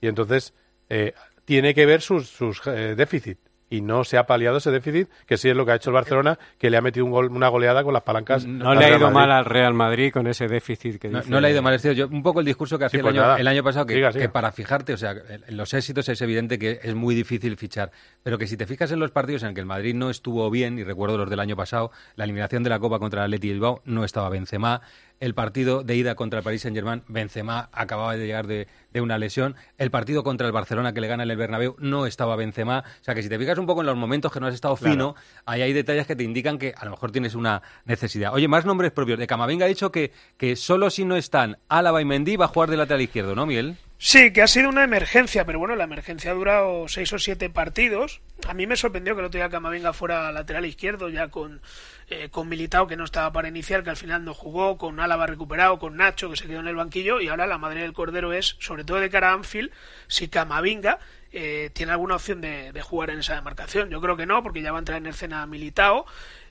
[0.00, 0.54] y entonces
[0.88, 1.14] eh,
[1.44, 3.38] tiene que ver sus, sus eh, déficit
[3.70, 5.94] y no se ha paliado ese déficit, que sí es lo que ha hecho el
[5.94, 8.46] Barcelona, que le ha metido un gol- una goleada con las palancas.
[8.46, 9.14] No le ha ido Madrid.
[9.14, 11.30] mal al Real Madrid con ese déficit que No, dice.
[11.30, 13.12] no le ha ido mal, es decir, yo, un poco el discurso que hacía pues
[13.14, 13.38] el, año, nada.
[13.40, 14.22] el año pasado, que, Siga, siga.
[14.24, 15.14] que para fijarte, o sea,
[15.46, 17.90] en los éxitos es evidente que es muy difícil fichar,
[18.22, 20.78] pero que si te fijas en los partidos en que el Madrid no estuvo bien,
[20.78, 23.82] y recuerdo los del año pasado, la eliminación de la Copa contra el Atleti Bilbao,
[23.84, 24.80] no estaba Benzema,
[25.20, 29.18] el partido de ida contra el Paris Saint-Germain, Benzema acababa de llegar de, de una
[29.18, 32.84] lesión, el partido contra el Barcelona que le gana en el Bernabéu no estaba Benzema,
[33.00, 34.76] o sea que si te fijas un poco en los momentos que no has estado
[34.76, 34.92] Claro.
[34.92, 35.14] fino,
[35.46, 38.32] ahí hay detalles que te indican que a lo mejor tienes una necesidad.
[38.32, 39.18] Oye, más nombres propios.
[39.18, 42.48] De Camavinga ha dicho que, que solo si no están Álava y Mendy va a
[42.48, 43.76] jugar de lateral izquierdo, ¿no, Miguel?
[44.00, 47.50] Sí, que ha sido una emergencia, pero bueno, la emergencia ha durado seis o siete
[47.50, 48.20] partidos.
[48.46, 51.60] A mí me sorprendió que el otro día Camavinga fuera lateral izquierdo, ya con,
[52.08, 55.26] eh, con Militao, que no estaba para iniciar, que al final no jugó, con Álava
[55.26, 58.32] recuperado, con Nacho, que se quedó en el banquillo, y ahora la madre del cordero
[58.32, 59.72] es, sobre todo de cara a Anfield,
[60.06, 61.00] si Camavinga
[61.32, 63.90] eh, tiene alguna opción de, de jugar en esa demarcación.
[63.90, 66.06] Yo creo que no, porque ya va a entrar en escena Militao.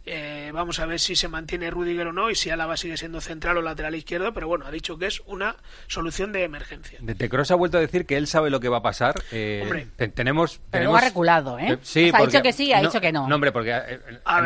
[0.09, 3.19] Eh, vamos a ver si se mantiene Rudiger o no y si Álava sigue siendo
[3.19, 6.97] central o lateral izquierdo, pero bueno, ha dicho que es una solución de emergencia.
[7.01, 9.15] De, Kroos ha vuelto a decir que él sabe lo que va a pasar.
[9.33, 9.87] Eh, Hombre.
[9.97, 11.77] te- tenemos, Pero tenemos- luego ha reculado, ¿eh?
[11.81, 13.27] sí, O sea, ha dicho que sí, ha dicho que no.
[13.27, 13.99] No, hombre, porque eh,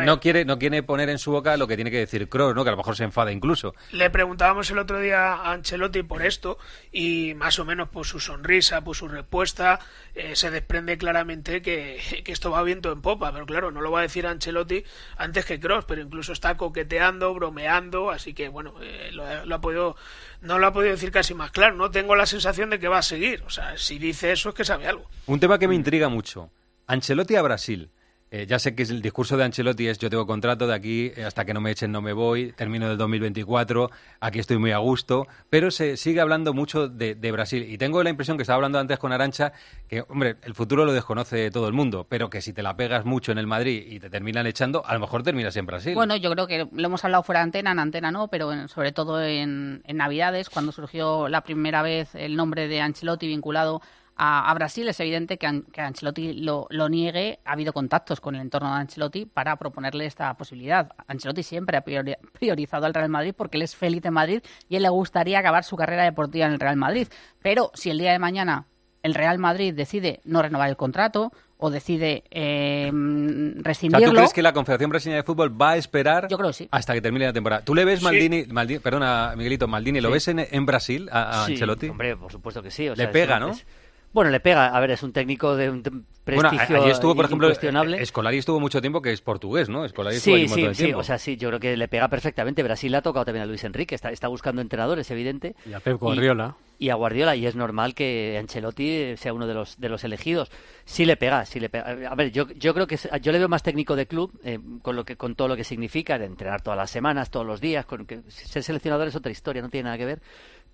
[0.04, 2.64] no quiere, no quiere poner en su boca lo que tiene que decir Kroos, ¿no?
[2.64, 3.72] Que a lo mejor se enfada incluso.
[3.92, 6.58] Le preguntábamos el otro día a Ancelotti por esto
[6.90, 9.78] y más o menos por su sonrisa, por su respuesta,
[10.16, 13.30] eh, se desprende claramente que, que esto va viento en popa.
[13.32, 14.82] Pero claro, no lo va a decir Ancelotti
[15.16, 19.60] antes que Cross, pero incluso está coqueteando, bromeando, así que bueno, eh, lo, lo ha
[19.60, 19.96] podido,
[20.40, 21.76] no lo ha podido decir casi más claro.
[21.76, 23.42] No tengo la sensación de que va a seguir.
[23.46, 25.08] O sea, si dice eso es que sabe algo.
[25.26, 26.50] Un tema que me intriga mucho.
[26.86, 27.90] Ancelotti a Brasil.
[28.34, 31.24] Eh, ya sé que el discurso de Ancelotti es yo tengo contrato de aquí eh,
[31.26, 34.78] hasta que no me echen no me voy, termino del 2024, aquí estoy muy a
[34.78, 38.54] gusto, pero se sigue hablando mucho de, de Brasil y tengo la impresión que estaba
[38.56, 39.52] hablando antes con Arancha
[39.86, 43.04] que, hombre, el futuro lo desconoce todo el mundo, pero que si te la pegas
[43.04, 45.94] mucho en el Madrid y te terminan echando, a lo mejor terminas en Brasil.
[45.94, 48.68] Bueno, yo creo que lo hemos hablado fuera de antena, en antena no, pero en-
[48.68, 53.82] sobre todo en, en Navidades, cuando surgió la primera vez el nombre de Ancelotti vinculado
[54.16, 57.40] a, a Brasil, es evidente que, An- que Ancelotti lo, lo niegue.
[57.44, 60.90] Ha habido contactos con el entorno de Ancelotti para proponerle esta posibilidad.
[61.06, 64.76] Ancelotti siempre ha priori- priorizado al Real Madrid porque él es feliz en Madrid y
[64.76, 67.08] él le gustaría acabar su carrera deportiva en el Real Madrid.
[67.42, 68.66] Pero si el día de mañana
[69.02, 74.10] el Real Madrid decide no renovar el contrato o decide eh, o sea, rescindirlo...
[74.10, 76.68] ¿tú crees que la Confederación Brasileña de Fútbol va a esperar Yo creo que sí.
[76.70, 77.64] hasta que termine la temporada?
[77.64, 78.04] ¿Tú le ves Sí.
[78.04, 80.12] Maldini, Maldi- perdona Miguelito, Maldini, ¿lo Sí.
[80.14, 81.88] ves en, en Brasil a, a Sí, Ancelotti?
[81.88, 82.88] hombre, por supuesto que sí.
[82.88, 83.50] o Le sea, pega, ¿no?
[83.50, 83.64] es-
[84.12, 84.66] bueno, le pega.
[84.68, 88.02] A ver, es un técnico de un Bueno, prestigio allí estuvo, por ejemplo, incuestionable.
[88.02, 89.84] Escolari estuvo mucho tiempo que es portugués, ¿no?
[89.84, 91.00] Escolari estuvo Sí, un sí, montón de sí, tiempo.
[91.00, 92.62] o sea, sí, yo creo que le pega perfectamente.
[92.62, 95.54] Brasil le ha tocado también a Luis Enrique, está, está buscando entrenadores, evidente.
[95.68, 96.56] Y a Pep Guardiola.
[96.78, 100.02] Y, a Guardiola, y es normal que Ancelotti eh, sea uno de los, de los
[100.02, 100.50] elegidos.
[100.84, 101.86] Sí le pega, sí le pega.
[102.10, 104.58] A ver, yo, yo creo que es- yo le veo más técnico de club, eh,
[104.82, 107.60] con, lo que, con todo lo que significa, de entrenar todas las semanas, todos los
[107.60, 110.22] días, con que ser seleccionador es otra historia, no tiene nada que ver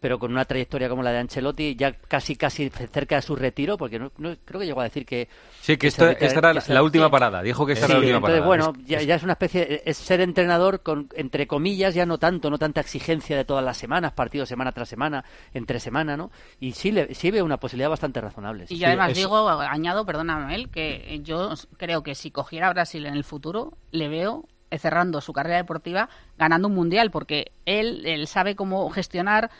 [0.00, 3.76] pero con una trayectoria como la de Ancelotti, ya casi casi cerca de su retiro,
[3.76, 5.28] porque no, no- creo que llegó a decir que...
[5.60, 8.00] Sí, que se esto- retira- esta era la- última parada, dijo que esta era la
[8.00, 8.46] última entonces, parada.
[8.46, 12.18] bueno, Es- ya, ya es una especie, es ser entrenador con, entre comillas, ya no
[12.18, 16.30] tanto, no tanta exigencia de todas las semanas, partidos semana tras semana, entre semana, ¿no?
[16.60, 18.66] Y sí, le, sí veo una posibilidad bastante razonable.
[18.66, 18.74] sí.
[18.74, 23.04] Y yo además digo, añado, perdona Mel, que yo creo que si cogiera a Brasil
[23.06, 28.04] en el futuro, le veo eh, cerrando su carrera deportiva ganando un mundial, porque él,
[28.04, 29.50] él sabe cómo gestionar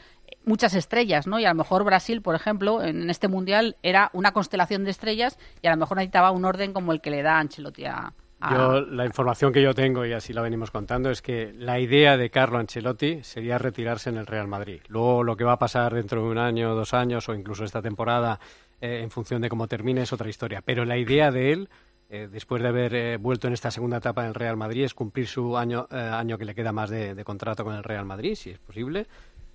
[0.48, 1.38] muchas estrellas, ¿no?
[1.38, 5.38] Y a lo mejor Brasil, por ejemplo, en este mundial era una constelación de estrellas
[5.62, 8.12] y a lo mejor necesitaba un orden como el que le da Ancelotti a,
[8.50, 12.16] Yo, la información que yo tengo, y así la venimos contando, es que la idea
[12.16, 14.80] de Carlo Ancelotti sería retirarse en el Real Madrid.
[14.88, 17.82] Luego, lo que va a pasar dentro de un año, dos años o incluso esta
[17.82, 18.40] temporada,
[18.80, 20.62] eh, en función de cómo termine, es otra historia.
[20.64, 21.68] Pero la idea de él,
[22.08, 24.94] eh, después de haber eh, vuelto en esta segunda etapa en el Real Madrid, es
[24.94, 28.50] cumplir su año, año que le queda más de contrato con el Real Madrid, si
[28.50, 29.08] es posible,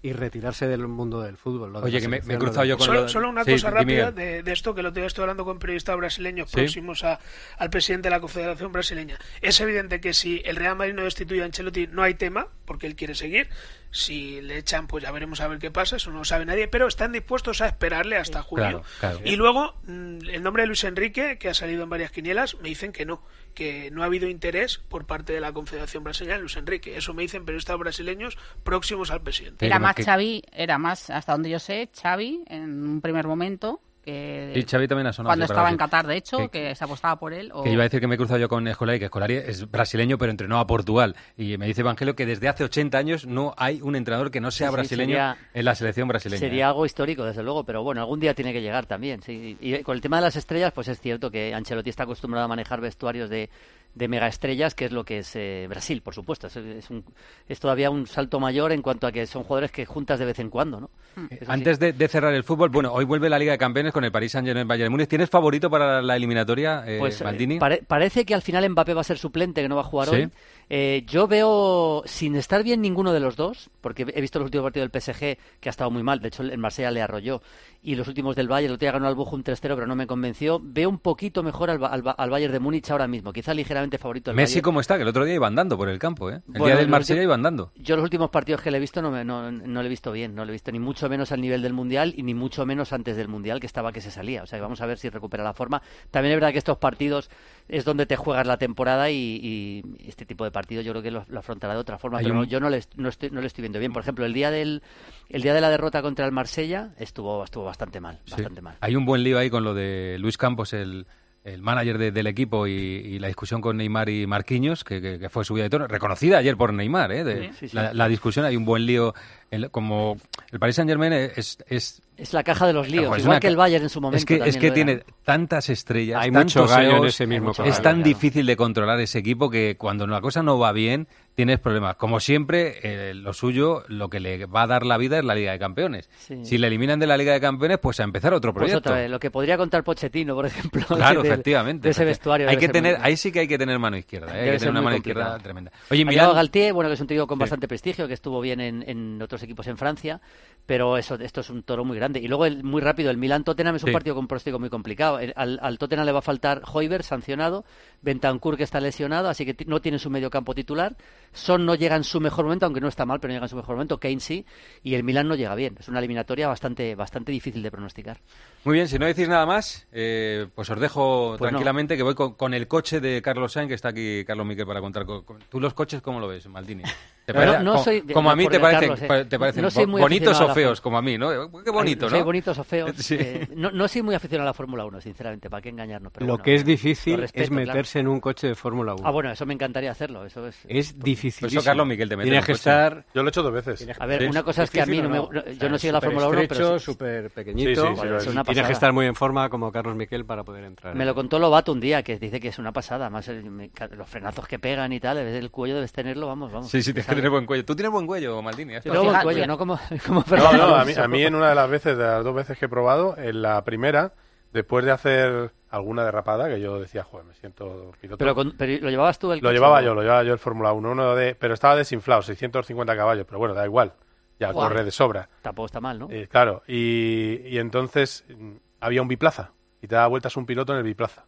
[0.03, 1.75] y retirarse del mundo del fútbol.
[1.77, 3.71] Oye, que me- me he cruzado de- yo con Solo, lo- solo una Sí, cosa
[3.71, 6.57] rápida de, de esto que lo tengo estoy hablando con periodistas brasileños Sí.
[6.57, 7.19] próximos a-
[7.57, 9.17] al presidente de la Confederación Brasileña.
[9.41, 12.85] Es evidente que si el Real Madrid no destituye a Ancelotti no hay tema, porque
[12.85, 13.49] él quiere seguir.
[13.91, 16.67] Si le echan, pues ya veremos a ver qué pasa, eso no lo sabe nadie,
[16.67, 18.81] pero están dispuestos a esperarle hasta junio.
[18.99, 19.19] Claro, claro.
[19.23, 22.69] Y luego, mm, el nombre de Luis Enrique, que ha salido en varias quinielas, me
[22.69, 23.23] dicen que no,
[23.53, 26.97] que no ha habido interés por parte de la Confederación Brasileña en Luis Enrique.
[26.97, 29.65] Eso me dicen periodistas brasileños próximos al presidente.
[29.65, 34.51] Era más Xavi, era más, hasta donde yo sé, Xavi en un primer momento que
[34.53, 35.77] Sí, Xavi también ha sonado, cuando estaba en.
[35.77, 37.51] Qatar, de hecho, Que- que, se apostaba por él.
[37.53, 39.69] o- Que iba a decir que me he cruzado yo con Escolari, que Escolari es
[39.71, 41.15] brasileño, pero entrenó a Portugal.
[41.37, 44.51] Y me dice Evangelio que desde hace 80 años no hay un entrenador que no
[44.51, 46.39] sea Sí, sí, brasileño sería- en la selección brasileña.
[46.39, 46.67] Sería ¿eh?
[46.67, 49.21] algo histórico, desde luego, pero bueno, algún día tiene que llegar también.
[49.21, 49.57] Sí.
[49.61, 52.47] Y con el tema de las estrellas, pues es cierto que Ancelotti está acostumbrado a
[52.47, 53.49] manejar vestuarios de,
[53.95, 56.47] de megaestrellas, que es lo que es eh, Brasil, por supuesto.
[56.47, 57.03] Es, es, un-
[57.47, 60.39] es todavía un salto mayor en cuanto a que son jugadores que juntas de vez
[60.39, 60.89] en cuando, ¿no?
[61.29, 61.51] Eso sí.
[61.51, 64.11] Antes de, de cerrar el fútbol, bueno, hoy vuelve la Liga de Campeones con el
[64.11, 65.07] Paris Saint-Germain Bayern Múnich.
[65.09, 67.59] ¿Tienes favorito para la eliminatoria, eh, Pues eh, Maldini?
[67.59, 70.07] pare- parece que al final Mbappé va a ser suplente, que no va a jugar
[70.09, 70.15] Sí.
[70.15, 70.29] hoy.
[70.75, 74.63] Eh, yo veo, sin estar bien ninguno de los dos, porque he visto los últimos
[74.63, 77.43] partidos del PSG, que ha estado muy mal, de hecho el Marsella le arrolló,
[77.83, 80.07] y los últimos del Bayern, el otro día ganó al Bochum 3-0, pero no me
[80.07, 80.59] convenció.
[80.63, 84.31] Veo un poquito mejor al, al, al Bayern de Múnich ahora mismo, quizá ligeramente favorito
[84.31, 84.63] el Messi Bayern.
[84.63, 86.35] cómo está, que el otro día iba andando por el campo, ¿eh?
[86.47, 87.71] El Bueno, día del Marsella iba andando.
[87.75, 90.11] Yo los últimos partidos que le he visto no, me- no, no le he visto
[90.11, 92.65] bien, no le he visto ni mucho menos al nivel del Mundial y ni mucho
[92.65, 94.41] menos antes del Mundial, que estaba que se salía.
[94.41, 95.83] O sea, que vamos a ver si recupera la forma.
[96.09, 97.29] También es verdad que estos partidos
[97.69, 101.11] es donde te juegas la temporada y, y este tipo de partidos yo creo que
[101.11, 102.19] lo, lo afrontará de otra forma.
[102.19, 103.93] Hay Pero un- no, yo no le, no, estoy, no le estoy viendo bien.
[103.93, 104.81] Por ejemplo, el día del
[105.29, 108.31] el día de la derrota contra el Marsella estuvo, estuvo bastante mal, Sí.
[108.31, 108.75] bastante mal.
[108.81, 111.07] Hay un buen lío ahí con lo de Luis Campos, el,
[111.43, 115.19] el manager de- del equipo, y, y la discusión con Neymar y Marquinhos, que, que-
[115.19, 117.23] que fue subida de tono, reconocida ayer por Neymar, ¿eh?
[117.23, 117.75] De- Sí, sí, sí.
[117.75, 119.13] La, la discusión, hay un buen lío.
[119.51, 120.17] el- como
[120.51, 123.55] el Paris Saint-Germain es, es Es la caja de los líos, igual una que el
[123.57, 124.17] Bayern en su momento.
[124.17, 124.73] Es que, es también que lo era.
[124.75, 128.55] tiene tantas estrellas, Hay tantos mucho gallo en egos, ese mismo es tan difícil de
[128.55, 131.95] controlar ese equipo que cuando la cosa no va bien tienes problemas.
[131.95, 135.35] Como siempre, eh, lo suyo, lo que le va a dar la vida es la
[135.35, 136.09] Liga de Campeones.
[136.17, 136.45] Sí.
[136.45, 138.89] Si le eliminan de la Liga de Campeones, pues a empezar otro Pues proyecto.
[138.89, 140.83] otra vez, lo que podría contar Pochettino, por ejemplo.
[140.95, 141.87] Claro, efectivamente.
[141.87, 142.47] De ese vestuario.
[142.49, 144.27] Hay que tener, ahí sí que hay que tener mano izquierda.
[144.37, 144.41] ¿eh?
[144.45, 145.25] Hay que tener una mano complicado.
[145.25, 145.71] izquierda tremenda.
[145.89, 147.41] Oye, llegado Galtier, bueno, que es un tío con Sí.
[147.41, 150.21] bastante prestigio, que estuvo bien en, en otros equipos en Francia,
[150.65, 152.19] pero eso, esto es un toro muy grande.
[152.19, 153.93] Y luego, el, muy rápido, el Milan-Tottenham es un Sí.
[153.93, 155.19] partido con pronóstico muy complicado.
[155.19, 157.65] El- al, al Tottenham le va a faltar Hoiberg, sancionado,
[158.01, 160.95] Bentancur, que está lesionado, así que no tiene su medio campo titular.
[161.33, 163.49] Son no llega en su mejor momento, aunque no está mal, pero no llega en
[163.49, 163.99] su mejor momento.
[163.99, 164.45] Kane sí,
[164.83, 165.75] y el Milan no llega bien.
[165.79, 168.19] Es una eliminatoria bastante, bastante difícil de pronosticar.
[168.63, 171.57] Muy bien, si no decís nada más, eh, pues os dejo Pues no.
[171.57, 174.65] tranquilamente que voy con, con el coche de Carlos Sainz, que está aquí Carlos Miquel
[174.65, 175.05] para contar.
[175.05, 176.83] con- con- ¿Tú los coches cómo lo ves, Maldini?
[177.25, 179.25] ¿Te Bueno, no como, soy- como a mí te, Carlos, eh.
[179.29, 181.29] te parecen No soy bo- muy bonitos o feos, como a mí, ¿no?
[181.63, 182.91] Qué bonito, No soy bonitos o feos.
[182.97, 183.15] Sí.
[183.17, 186.11] eh, no, no soy muy aficionado a la Fórmula 1, sinceramente, para qué engañarnos.
[186.11, 187.65] Pero Lo bueno, que es difícil respeto, es claro.
[187.67, 189.07] meterse en un coche de Fórmula 1.
[189.07, 190.25] Ah, bueno, eso me encantaría hacerlo.
[190.25, 190.57] Eso es.
[190.67, 191.47] Es difícil.
[191.47, 193.05] Eso Carlos Miquel te Tienes que estar.
[193.13, 193.87] Yo lo he hecho dos veces.
[193.99, 195.17] A ver, una cosa es que a mí no me.
[195.17, 196.77] no- yo no sigo la Fórmula 1, pero.
[196.79, 197.69] sí- súper pequeñito.
[197.69, 198.29] Sí, sí, sí, Bueno, sí.
[198.47, 200.93] tienes que estar muy en forma como Carlos Miquel para poder entrar.
[200.95, 203.09] Me lo contó Lobato un día, que dice que es una pasada.
[203.09, 206.69] Más el- me- los frenazos que pegan y tal, el cuello debes tenerlo, vamos, vamos.
[206.69, 207.65] Sí, sí, que tener buen cuello.
[207.65, 208.73] Tú tienes buen cuello, Maldini.
[208.73, 211.03] Yo tengo buen cuello, no como, como No, no, a mí, Alonso.
[211.03, 213.41] a mí en una de las veces, de las dos veces que he probado, en
[213.41, 214.13] la primera,
[214.51, 218.17] después de hacer alguna derrapada, que yo decía, joder, me siento piloto.
[218.19, 219.87] Pero, con- pero lo llevabas tú el Lo coche, llevaba ¿no?
[219.87, 223.39] yo, lo llevaba yo el Fórmula 1, uno de, pero estaba desinflado, 650 caballos, pero
[223.39, 223.93] bueno, da igual,
[224.39, 224.67] ya Guau.
[224.69, 225.29] corre de sobra.
[225.41, 226.07] Tampoco está mal, ¿no?
[226.11, 228.51] Eh, claro, y, y entonces mm,
[228.81, 229.51] había un biplaza,
[229.81, 231.25] y te daba vueltas un piloto en el biplaza.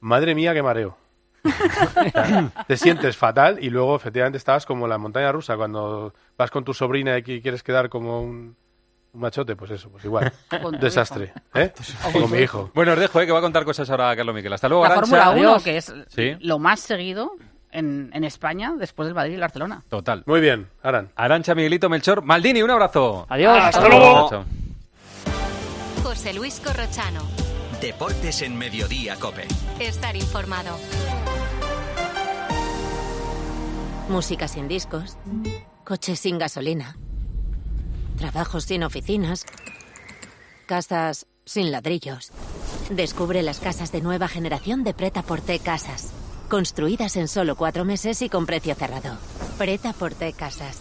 [0.00, 0.98] Madre mía, qué mareo.
[2.66, 6.64] Te sientes fatal y luego efectivamente estabas como en la montaña rusa cuando vas con
[6.64, 8.56] tu sobrina y qui- quieres quedar como un,
[9.12, 10.32] un machote, pues eso, pues igual.
[10.80, 11.72] Desastre, ¿eh?
[12.12, 12.70] Con mi hijo.
[12.74, 14.52] Bueno, os dejo, eh, que va a contar cosas ahora Carlos Miquel.
[14.52, 14.94] Hasta luego, La.
[14.94, 15.62] Fórmula 1, Adiós.
[15.62, 16.36] que es Sí.
[16.40, 17.32] lo más seguido
[17.70, 19.82] en, en España después del Madrid y el Barcelona.
[19.88, 20.22] Total.
[20.26, 21.10] Muy bien, Aran.
[21.16, 23.26] Arancha, Miguelito, Melchor, Maldini, un abrazo.
[23.28, 23.58] Adiós.
[23.62, 24.30] Hasta luego.
[24.30, 24.44] Chao.
[26.02, 27.20] José Luis Corrochano.
[27.80, 29.46] Deportes en Mediodía, Cope.
[29.80, 30.78] Estar informado.
[34.08, 35.16] Música sin discos.
[35.84, 36.96] Coches sin gasolina.
[38.16, 39.44] Trabajos sin oficinas.
[40.66, 42.30] Casas sin ladrillos.
[42.90, 46.12] Descubre las casas de nueva generación de Preta Porte Casas.
[46.48, 49.18] Construidas en solo cuatro meses y con precio cerrado.
[49.58, 50.78] Preta Porte Casas.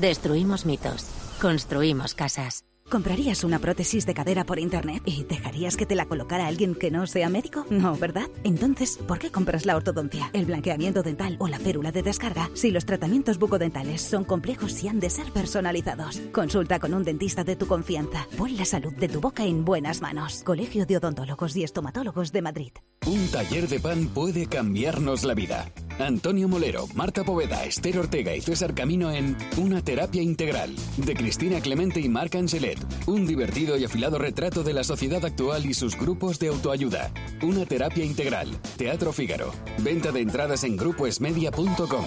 [0.00, 1.06] Destruimos mitos.
[1.40, 2.64] Construimos casas.
[2.90, 6.90] ¿Comprarías una prótesis de cadera por internet y dejarías que te la colocara alguien que
[6.90, 7.66] no sea médico?
[7.70, 8.28] No, ¿verdad?
[8.44, 12.70] Entonces, ¿por qué compras la ortodoncia, el blanqueamiento dental o la férula de descarga si
[12.70, 16.20] los tratamientos bucodentales son complejos y han de ser personalizados?
[16.30, 18.28] Consulta con un dentista de tu confianza.
[18.36, 20.42] Pon la salud de tu boca en buenas manos.
[20.44, 22.72] Colegio de Odontólogos y Estomatólogos de Madrid.
[23.06, 25.72] Un taller de pan puede cambiarnos la vida.
[25.98, 31.60] Antonio Molero, Marta Poveda, Esther Ortega y César Camino en Una terapia integral de Cristina
[31.60, 32.73] Clemente y Marc Angelet.
[33.06, 37.12] Un divertido y afilado retrato de la sociedad actual y sus grupos de autoayuda.
[37.42, 38.48] Una terapia integral.
[38.76, 39.52] Teatro Fígaro.
[39.78, 42.06] Venta de entradas en grupoesmedia.com.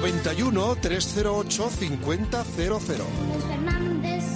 [0.00, 3.04] 91 308 5000.
[3.48, 4.27] Fernández.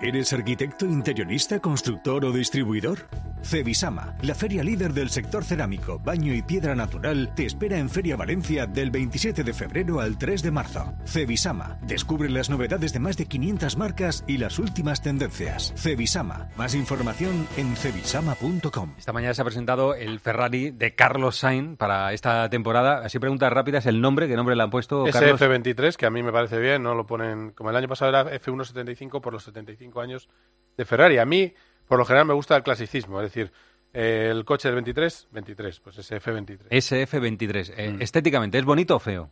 [0.00, 3.08] ¿Eres arquitecto, interiorista, constructor o distribuidor?
[3.42, 8.16] Cevisama, la feria líder del sector cerámico, baño y piedra natural, te espera en Feria
[8.16, 10.92] Valencia del 27 de febrero al 3 de marzo.
[11.04, 15.72] Cevisama, descubre las novedades de más de 500 marcas y las últimas tendencias.
[15.76, 18.94] Cevisama, más información en cevisama.com.
[18.98, 23.04] Esta mañana se ha presentado el Ferrari de Carlos Sainz para esta temporada.
[23.04, 25.04] Así preguntas rápidas, el nombre, ¿qué nombre le han puesto?
[25.10, 25.40] Carlos?
[25.40, 28.38] SF23, que a mí me parece bien, no lo ponen como el año pasado era
[28.40, 30.28] F175 por los 75 años
[30.76, 31.18] de Ferrari.
[31.18, 31.52] A mí,
[31.86, 33.52] por lo general, me gusta el clasicismo, es decir,
[33.92, 36.68] eh, el coche del 23, 23, pues SF23.
[36.70, 37.72] SF23.
[37.76, 38.02] Eh, Mm.
[38.02, 39.30] Estéticamente, ¿es bonito o feo?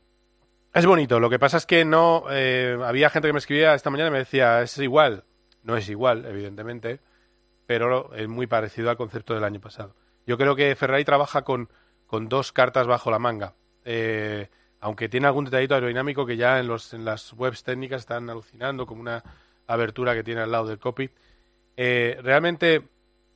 [0.72, 2.24] Es bonito, lo que pasa es que no.
[2.30, 5.24] eh, había gente que me escribía esta mañana y me decía, es igual.
[5.62, 7.00] No es igual, evidentemente,
[7.66, 9.94] pero es muy parecido al concepto del año pasado.
[10.26, 11.68] Yo creo que Ferrari trabaja con,
[12.06, 13.54] con dos cartas bajo la manga.
[13.84, 14.48] Eh,
[14.80, 18.86] aunque tiene algún detallito aerodinámico que ya en, los, en las webs técnicas están alucinando,
[18.86, 19.22] como una
[19.66, 21.12] abertura que tiene al lado del cockpit.
[21.76, 22.82] Eh, realmente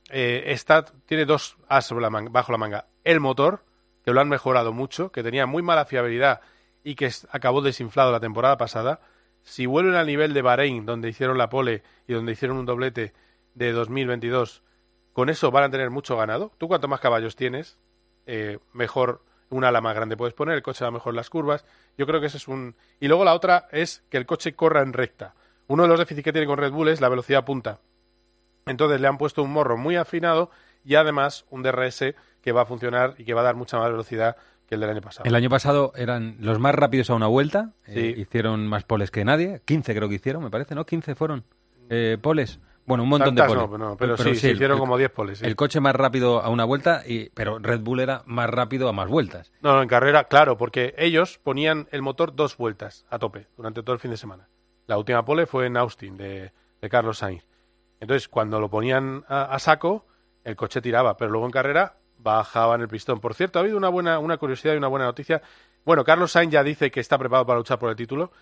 [0.09, 2.87] eh, está, tiene dos as sobre la man- bajo la manga.
[3.03, 3.63] El motor,
[4.03, 6.41] que lo han mejorado mucho, que tenía muy mala fiabilidad
[6.83, 8.99] y que acabó desinflado la temporada pasada.
[9.43, 13.13] Si vuelven al nivel de Bahrein, donde hicieron la pole y donde hicieron un doblete
[13.55, 14.63] de 2022,
[15.13, 16.51] con eso van a tener mucho ganado.
[16.57, 17.77] Tú cuanto más caballos tienes,
[18.25, 21.65] eh, mejor una ala más grande puedes poner, el coche va mejor las curvas.
[21.97, 22.75] Yo creo que ese es un...
[22.99, 25.35] Y luego la otra es que el coche corra en recta.
[25.71, 27.79] Uno de los déficits que tiene con Red Bull es la velocidad punta.
[28.65, 30.51] Entonces le han puesto un morro muy afinado
[30.83, 33.89] y además un DRS que va a funcionar y que va a dar mucha más
[33.89, 34.35] velocidad
[34.67, 35.27] que el del año pasado.
[35.27, 37.71] El año pasado eran los más rápidos a una vuelta.
[37.87, 38.21] eh, Sí.
[38.21, 39.61] hicieron más poles que nadie.
[39.65, 40.85] 15 creo que hicieron, me parece, ¿no?
[40.85, 41.45] 15 fueron
[41.89, 42.59] eh, poles.
[42.85, 43.79] Bueno, un montón Tantas de no, poles.
[43.79, 45.45] no, pero sí, se hicieron el- como 10 poles, sí.
[45.45, 48.91] El coche más rápido a una vuelta, y, pero Red Bull era más rápido a
[48.93, 49.51] más vueltas.
[49.61, 53.83] No, no, en carrera, claro, porque ellos ponían el motor dos vueltas a tope durante
[53.83, 54.47] todo el fin de semana.
[54.91, 57.47] La última pole fue en Austin, de, de Carlos Sainz.
[58.01, 60.05] Entonces, cuando lo ponían a, a saco,
[60.43, 63.21] el coche tiraba, pero luego en carrera bajaban el pistón.
[63.21, 65.41] Por cierto, ha habido una buena una curiosidad y una buena noticia.
[65.85, 68.33] Bueno, Carlos Sainz ya dice que está preparado para luchar por el título.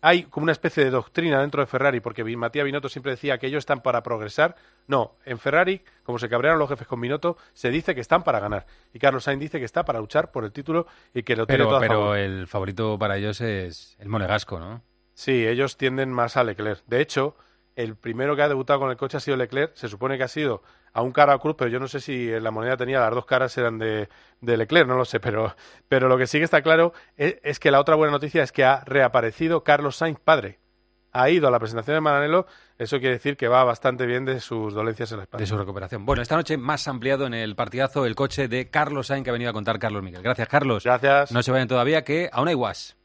[0.00, 3.46] Hay como una especie de doctrina dentro de Ferrari, porque Matías Binotto siempre decía que
[3.46, 4.56] ellos están para progresar.
[4.88, 8.40] No, en Ferrari, como se cabrearon los jefes con Binotto, se dice que están para
[8.40, 8.66] ganar.
[8.92, 11.58] Y Carlos Sainz dice que está para luchar por el título y que lo tiene
[11.58, 12.18] Pero, todo a pero favor.
[12.18, 14.82] el favorito para ellos es el monegasco, ¿no?
[15.20, 16.82] Sí, ellos tienden más a Leclerc.
[16.86, 17.36] De hecho,
[17.76, 19.74] el primero que ha debutado con el coche ha sido Leclerc.
[19.74, 20.62] Se supone que ha sido
[20.94, 23.10] a un cara a cruz, pero yo no sé si en la moneda tenía las
[23.10, 24.08] dos caras eran de,
[24.40, 25.20] de Leclerc, no lo sé.
[25.20, 25.54] Pero,
[25.90, 28.50] pero lo que sí que está claro es, es que la otra buena noticia es
[28.50, 30.58] que ha reaparecido Carlos Sainz padre.
[31.12, 32.46] Ha ido a la presentación de Maranello.
[32.78, 35.42] Eso quiere decir que va bastante bien de sus dolencias en la espalda.
[35.42, 36.06] De su recuperación.
[36.06, 39.34] Bueno, esta noche más ampliado en el partidazo el coche de Carlos Sainz que ha
[39.34, 40.22] venido a contar Carlos Miguel.
[40.22, 40.84] Gracias, Carlos.
[40.84, 41.30] Gracias.
[41.30, 42.96] No se vayan todavía, que aún hay guas.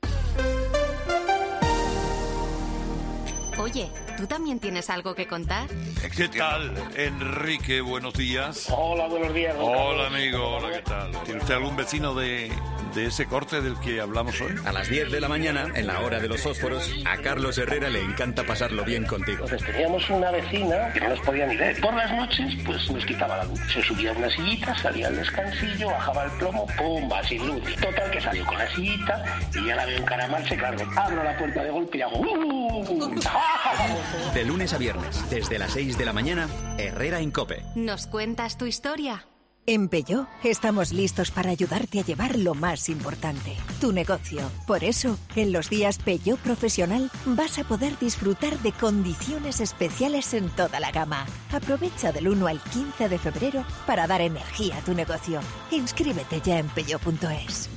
[3.66, 5.68] Oye, ¿tú también tienes algo que contar?
[6.16, 7.82] ¿Qué tal, Enrique?
[7.82, 8.68] Buenos días.
[8.70, 9.56] Hola, buenos días.
[9.56, 10.08] don Hola, Carlos.
[10.14, 10.48] amigo.
[10.58, 11.12] Hola, ¿qué tal?
[11.24, 12.52] ¿Tiene usted algún vecino de,
[12.94, 14.54] de ese corte del que hablamos hoy?
[14.68, 17.90] A las 10 de la mañana, en la hora de los fósforos, a Carlos Herrera
[17.90, 19.46] le encanta pasarlo bien contigo.
[19.46, 21.82] Entonces teníamos una vecina que no nos podía ni ver.
[21.82, 23.60] Por las noches, pues nos quitaba la luz.
[23.74, 27.24] Se subía a una sillita, salía al descansillo, bajaba el plomo, ¡pumba!
[27.24, 27.64] Sin luz.
[27.82, 29.24] Total, que salió con la sillita
[29.56, 30.78] y ya la veo encaramarse, claro.
[30.96, 32.20] Abro la puerta de golpe y hago...
[32.20, 32.55] "Uh".
[34.34, 37.64] De lunes a viernes, desde las 6 de la mañana, Herrera en Cope.
[37.76, 39.26] ¿Nos cuentas tu historia?
[39.68, 44.42] En Peugeot estamos listos para ayudarte a llevar lo más importante, tu negocio.
[44.68, 50.50] Por eso, en los días Peugeot Profesional vas a poder disfrutar de condiciones especiales en
[50.50, 51.26] toda la gama.
[51.52, 55.40] Aprovecha del 1 al 15 de febrero para dar energía a tu negocio.
[55.72, 57.70] Inscríbete ya en peugeot.es.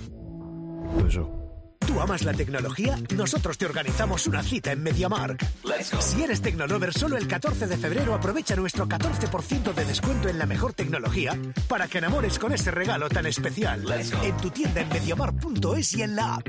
[1.86, 2.98] ¿Tú amas la tecnología?
[3.14, 5.44] Nosotros te organizamos una cita en MediaMark.
[6.00, 10.46] Si eres Tecnolover, solo el 14 de febrero aprovecha nuestro 14% de descuento en la
[10.46, 13.84] mejor tecnología para que enamores con ese regalo tan especial.
[14.22, 16.48] En tu tienda en MediaMark.es y en la app.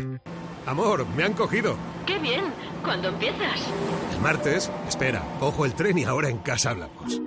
[0.65, 1.77] Amor, me han cogido.
[2.05, 2.53] ¡Qué bien!
[2.83, 3.59] ¿Cuándo empiezas?
[4.13, 7.21] El martes, espera, cojo el tren y ahora en casa hablamos.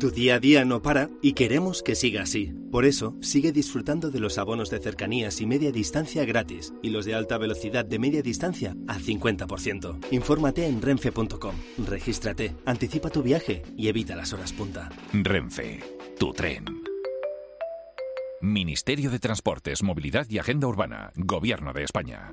[0.00, 2.52] Tu día a día no para y queremos que siga así.
[2.72, 7.04] Por eso, sigue disfrutando de los abonos de cercanías y media distancia gratis y los
[7.04, 9.98] de alta velocidad de media distancia al 50%.
[10.10, 11.54] Infórmate en renfe.com,
[11.86, 14.90] regístrate, anticipa tu viaje y evita las horas punta.
[15.12, 15.80] Renfe,
[16.18, 16.64] tu tren.
[18.40, 22.32] Ministerio de Transportes, Movilidad y Agenda Urbana, Gobierno de España.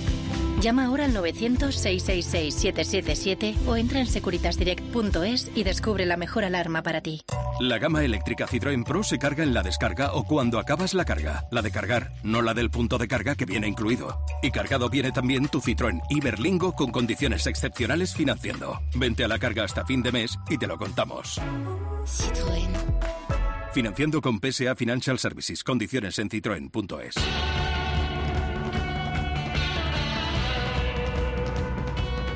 [0.61, 7.23] Llama ahora al 900-666-777 o entra en securitasdirect.es y descubre la mejor alarma para ti.
[7.59, 11.47] La gama eléctrica Citroën Pro se carga en la descarga o cuando acabas la carga.
[11.49, 14.19] La de cargar, no la del punto de carga que viene incluido.
[14.43, 18.79] Y cargado viene también tu Citroën Iberlingo con condiciones excepcionales financiando.
[18.95, 21.41] Vente a la carga hasta fin de mes y te lo contamos.
[22.05, 22.69] Citroën.
[23.73, 25.63] Financiando con PSA Financial Services.
[25.63, 27.15] Condiciones en citroen.es.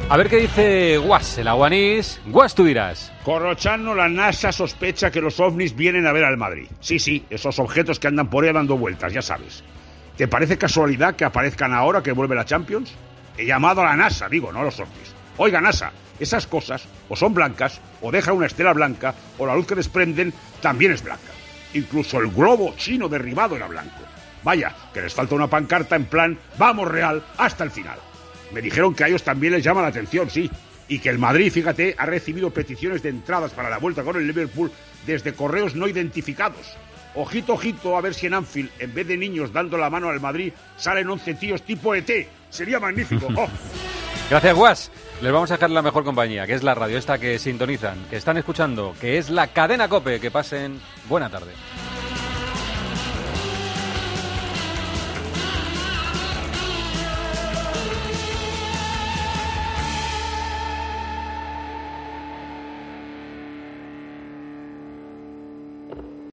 [0.08, 2.22] A ver qué dice Guas, el aguanís.
[2.28, 3.12] Guas, tú dirás.
[3.24, 6.68] Corrochano, la NASA sospecha que los ovnis vienen a ver al Madrid.
[6.80, 9.64] Sí, sí, esos objetos que andan por ahí dando vueltas, ya sabes.
[10.16, 12.93] ¿Te parece casualidad que aparezcan ahora que vuelve la Champions?
[13.36, 15.16] He llamado a la NASA, digo, no a los ovnis.
[15.38, 19.66] Oiga, NASA, esas cosas o son blancas, o dejan una estela blanca, o la luz
[19.66, 21.32] que desprenden también es blanca.
[21.74, 24.03] Incluso el globo chino derribado era blanco.
[24.43, 27.97] Vaya, que les falta una pancarta en plan, vamos Real, hasta el final.
[28.56, 30.49] Me dijeron que a ellos también les llama la atención, sí.
[30.88, 34.26] Y que el Madrid, fíjate, ha recibido peticiones de entradas para la vuelta con el
[34.26, 34.72] Liverpool
[35.06, 36.66] desde correos no identificados.
[37.16, 40.22] Ojito, ojito, a ver si en Anfield, en vez de niños dando la mano al
[40.22, 42.10] Madrid, salen 11 tíos tipo ET.
[42.49, 43.28] Sería magnífico.
[43.38, 43.49] Oh.
[44.30, 44.91] Gracias, Guas.
[45.22, 48.16] Les vamos a dejar la mejor compañía, que es la radio esta que sintonizan, que
[48.16, 50.22] están escuchando, que es la cadena Cope.
[50.22, 50.80] Que pasen
[51.10, 51.51] buena tarde.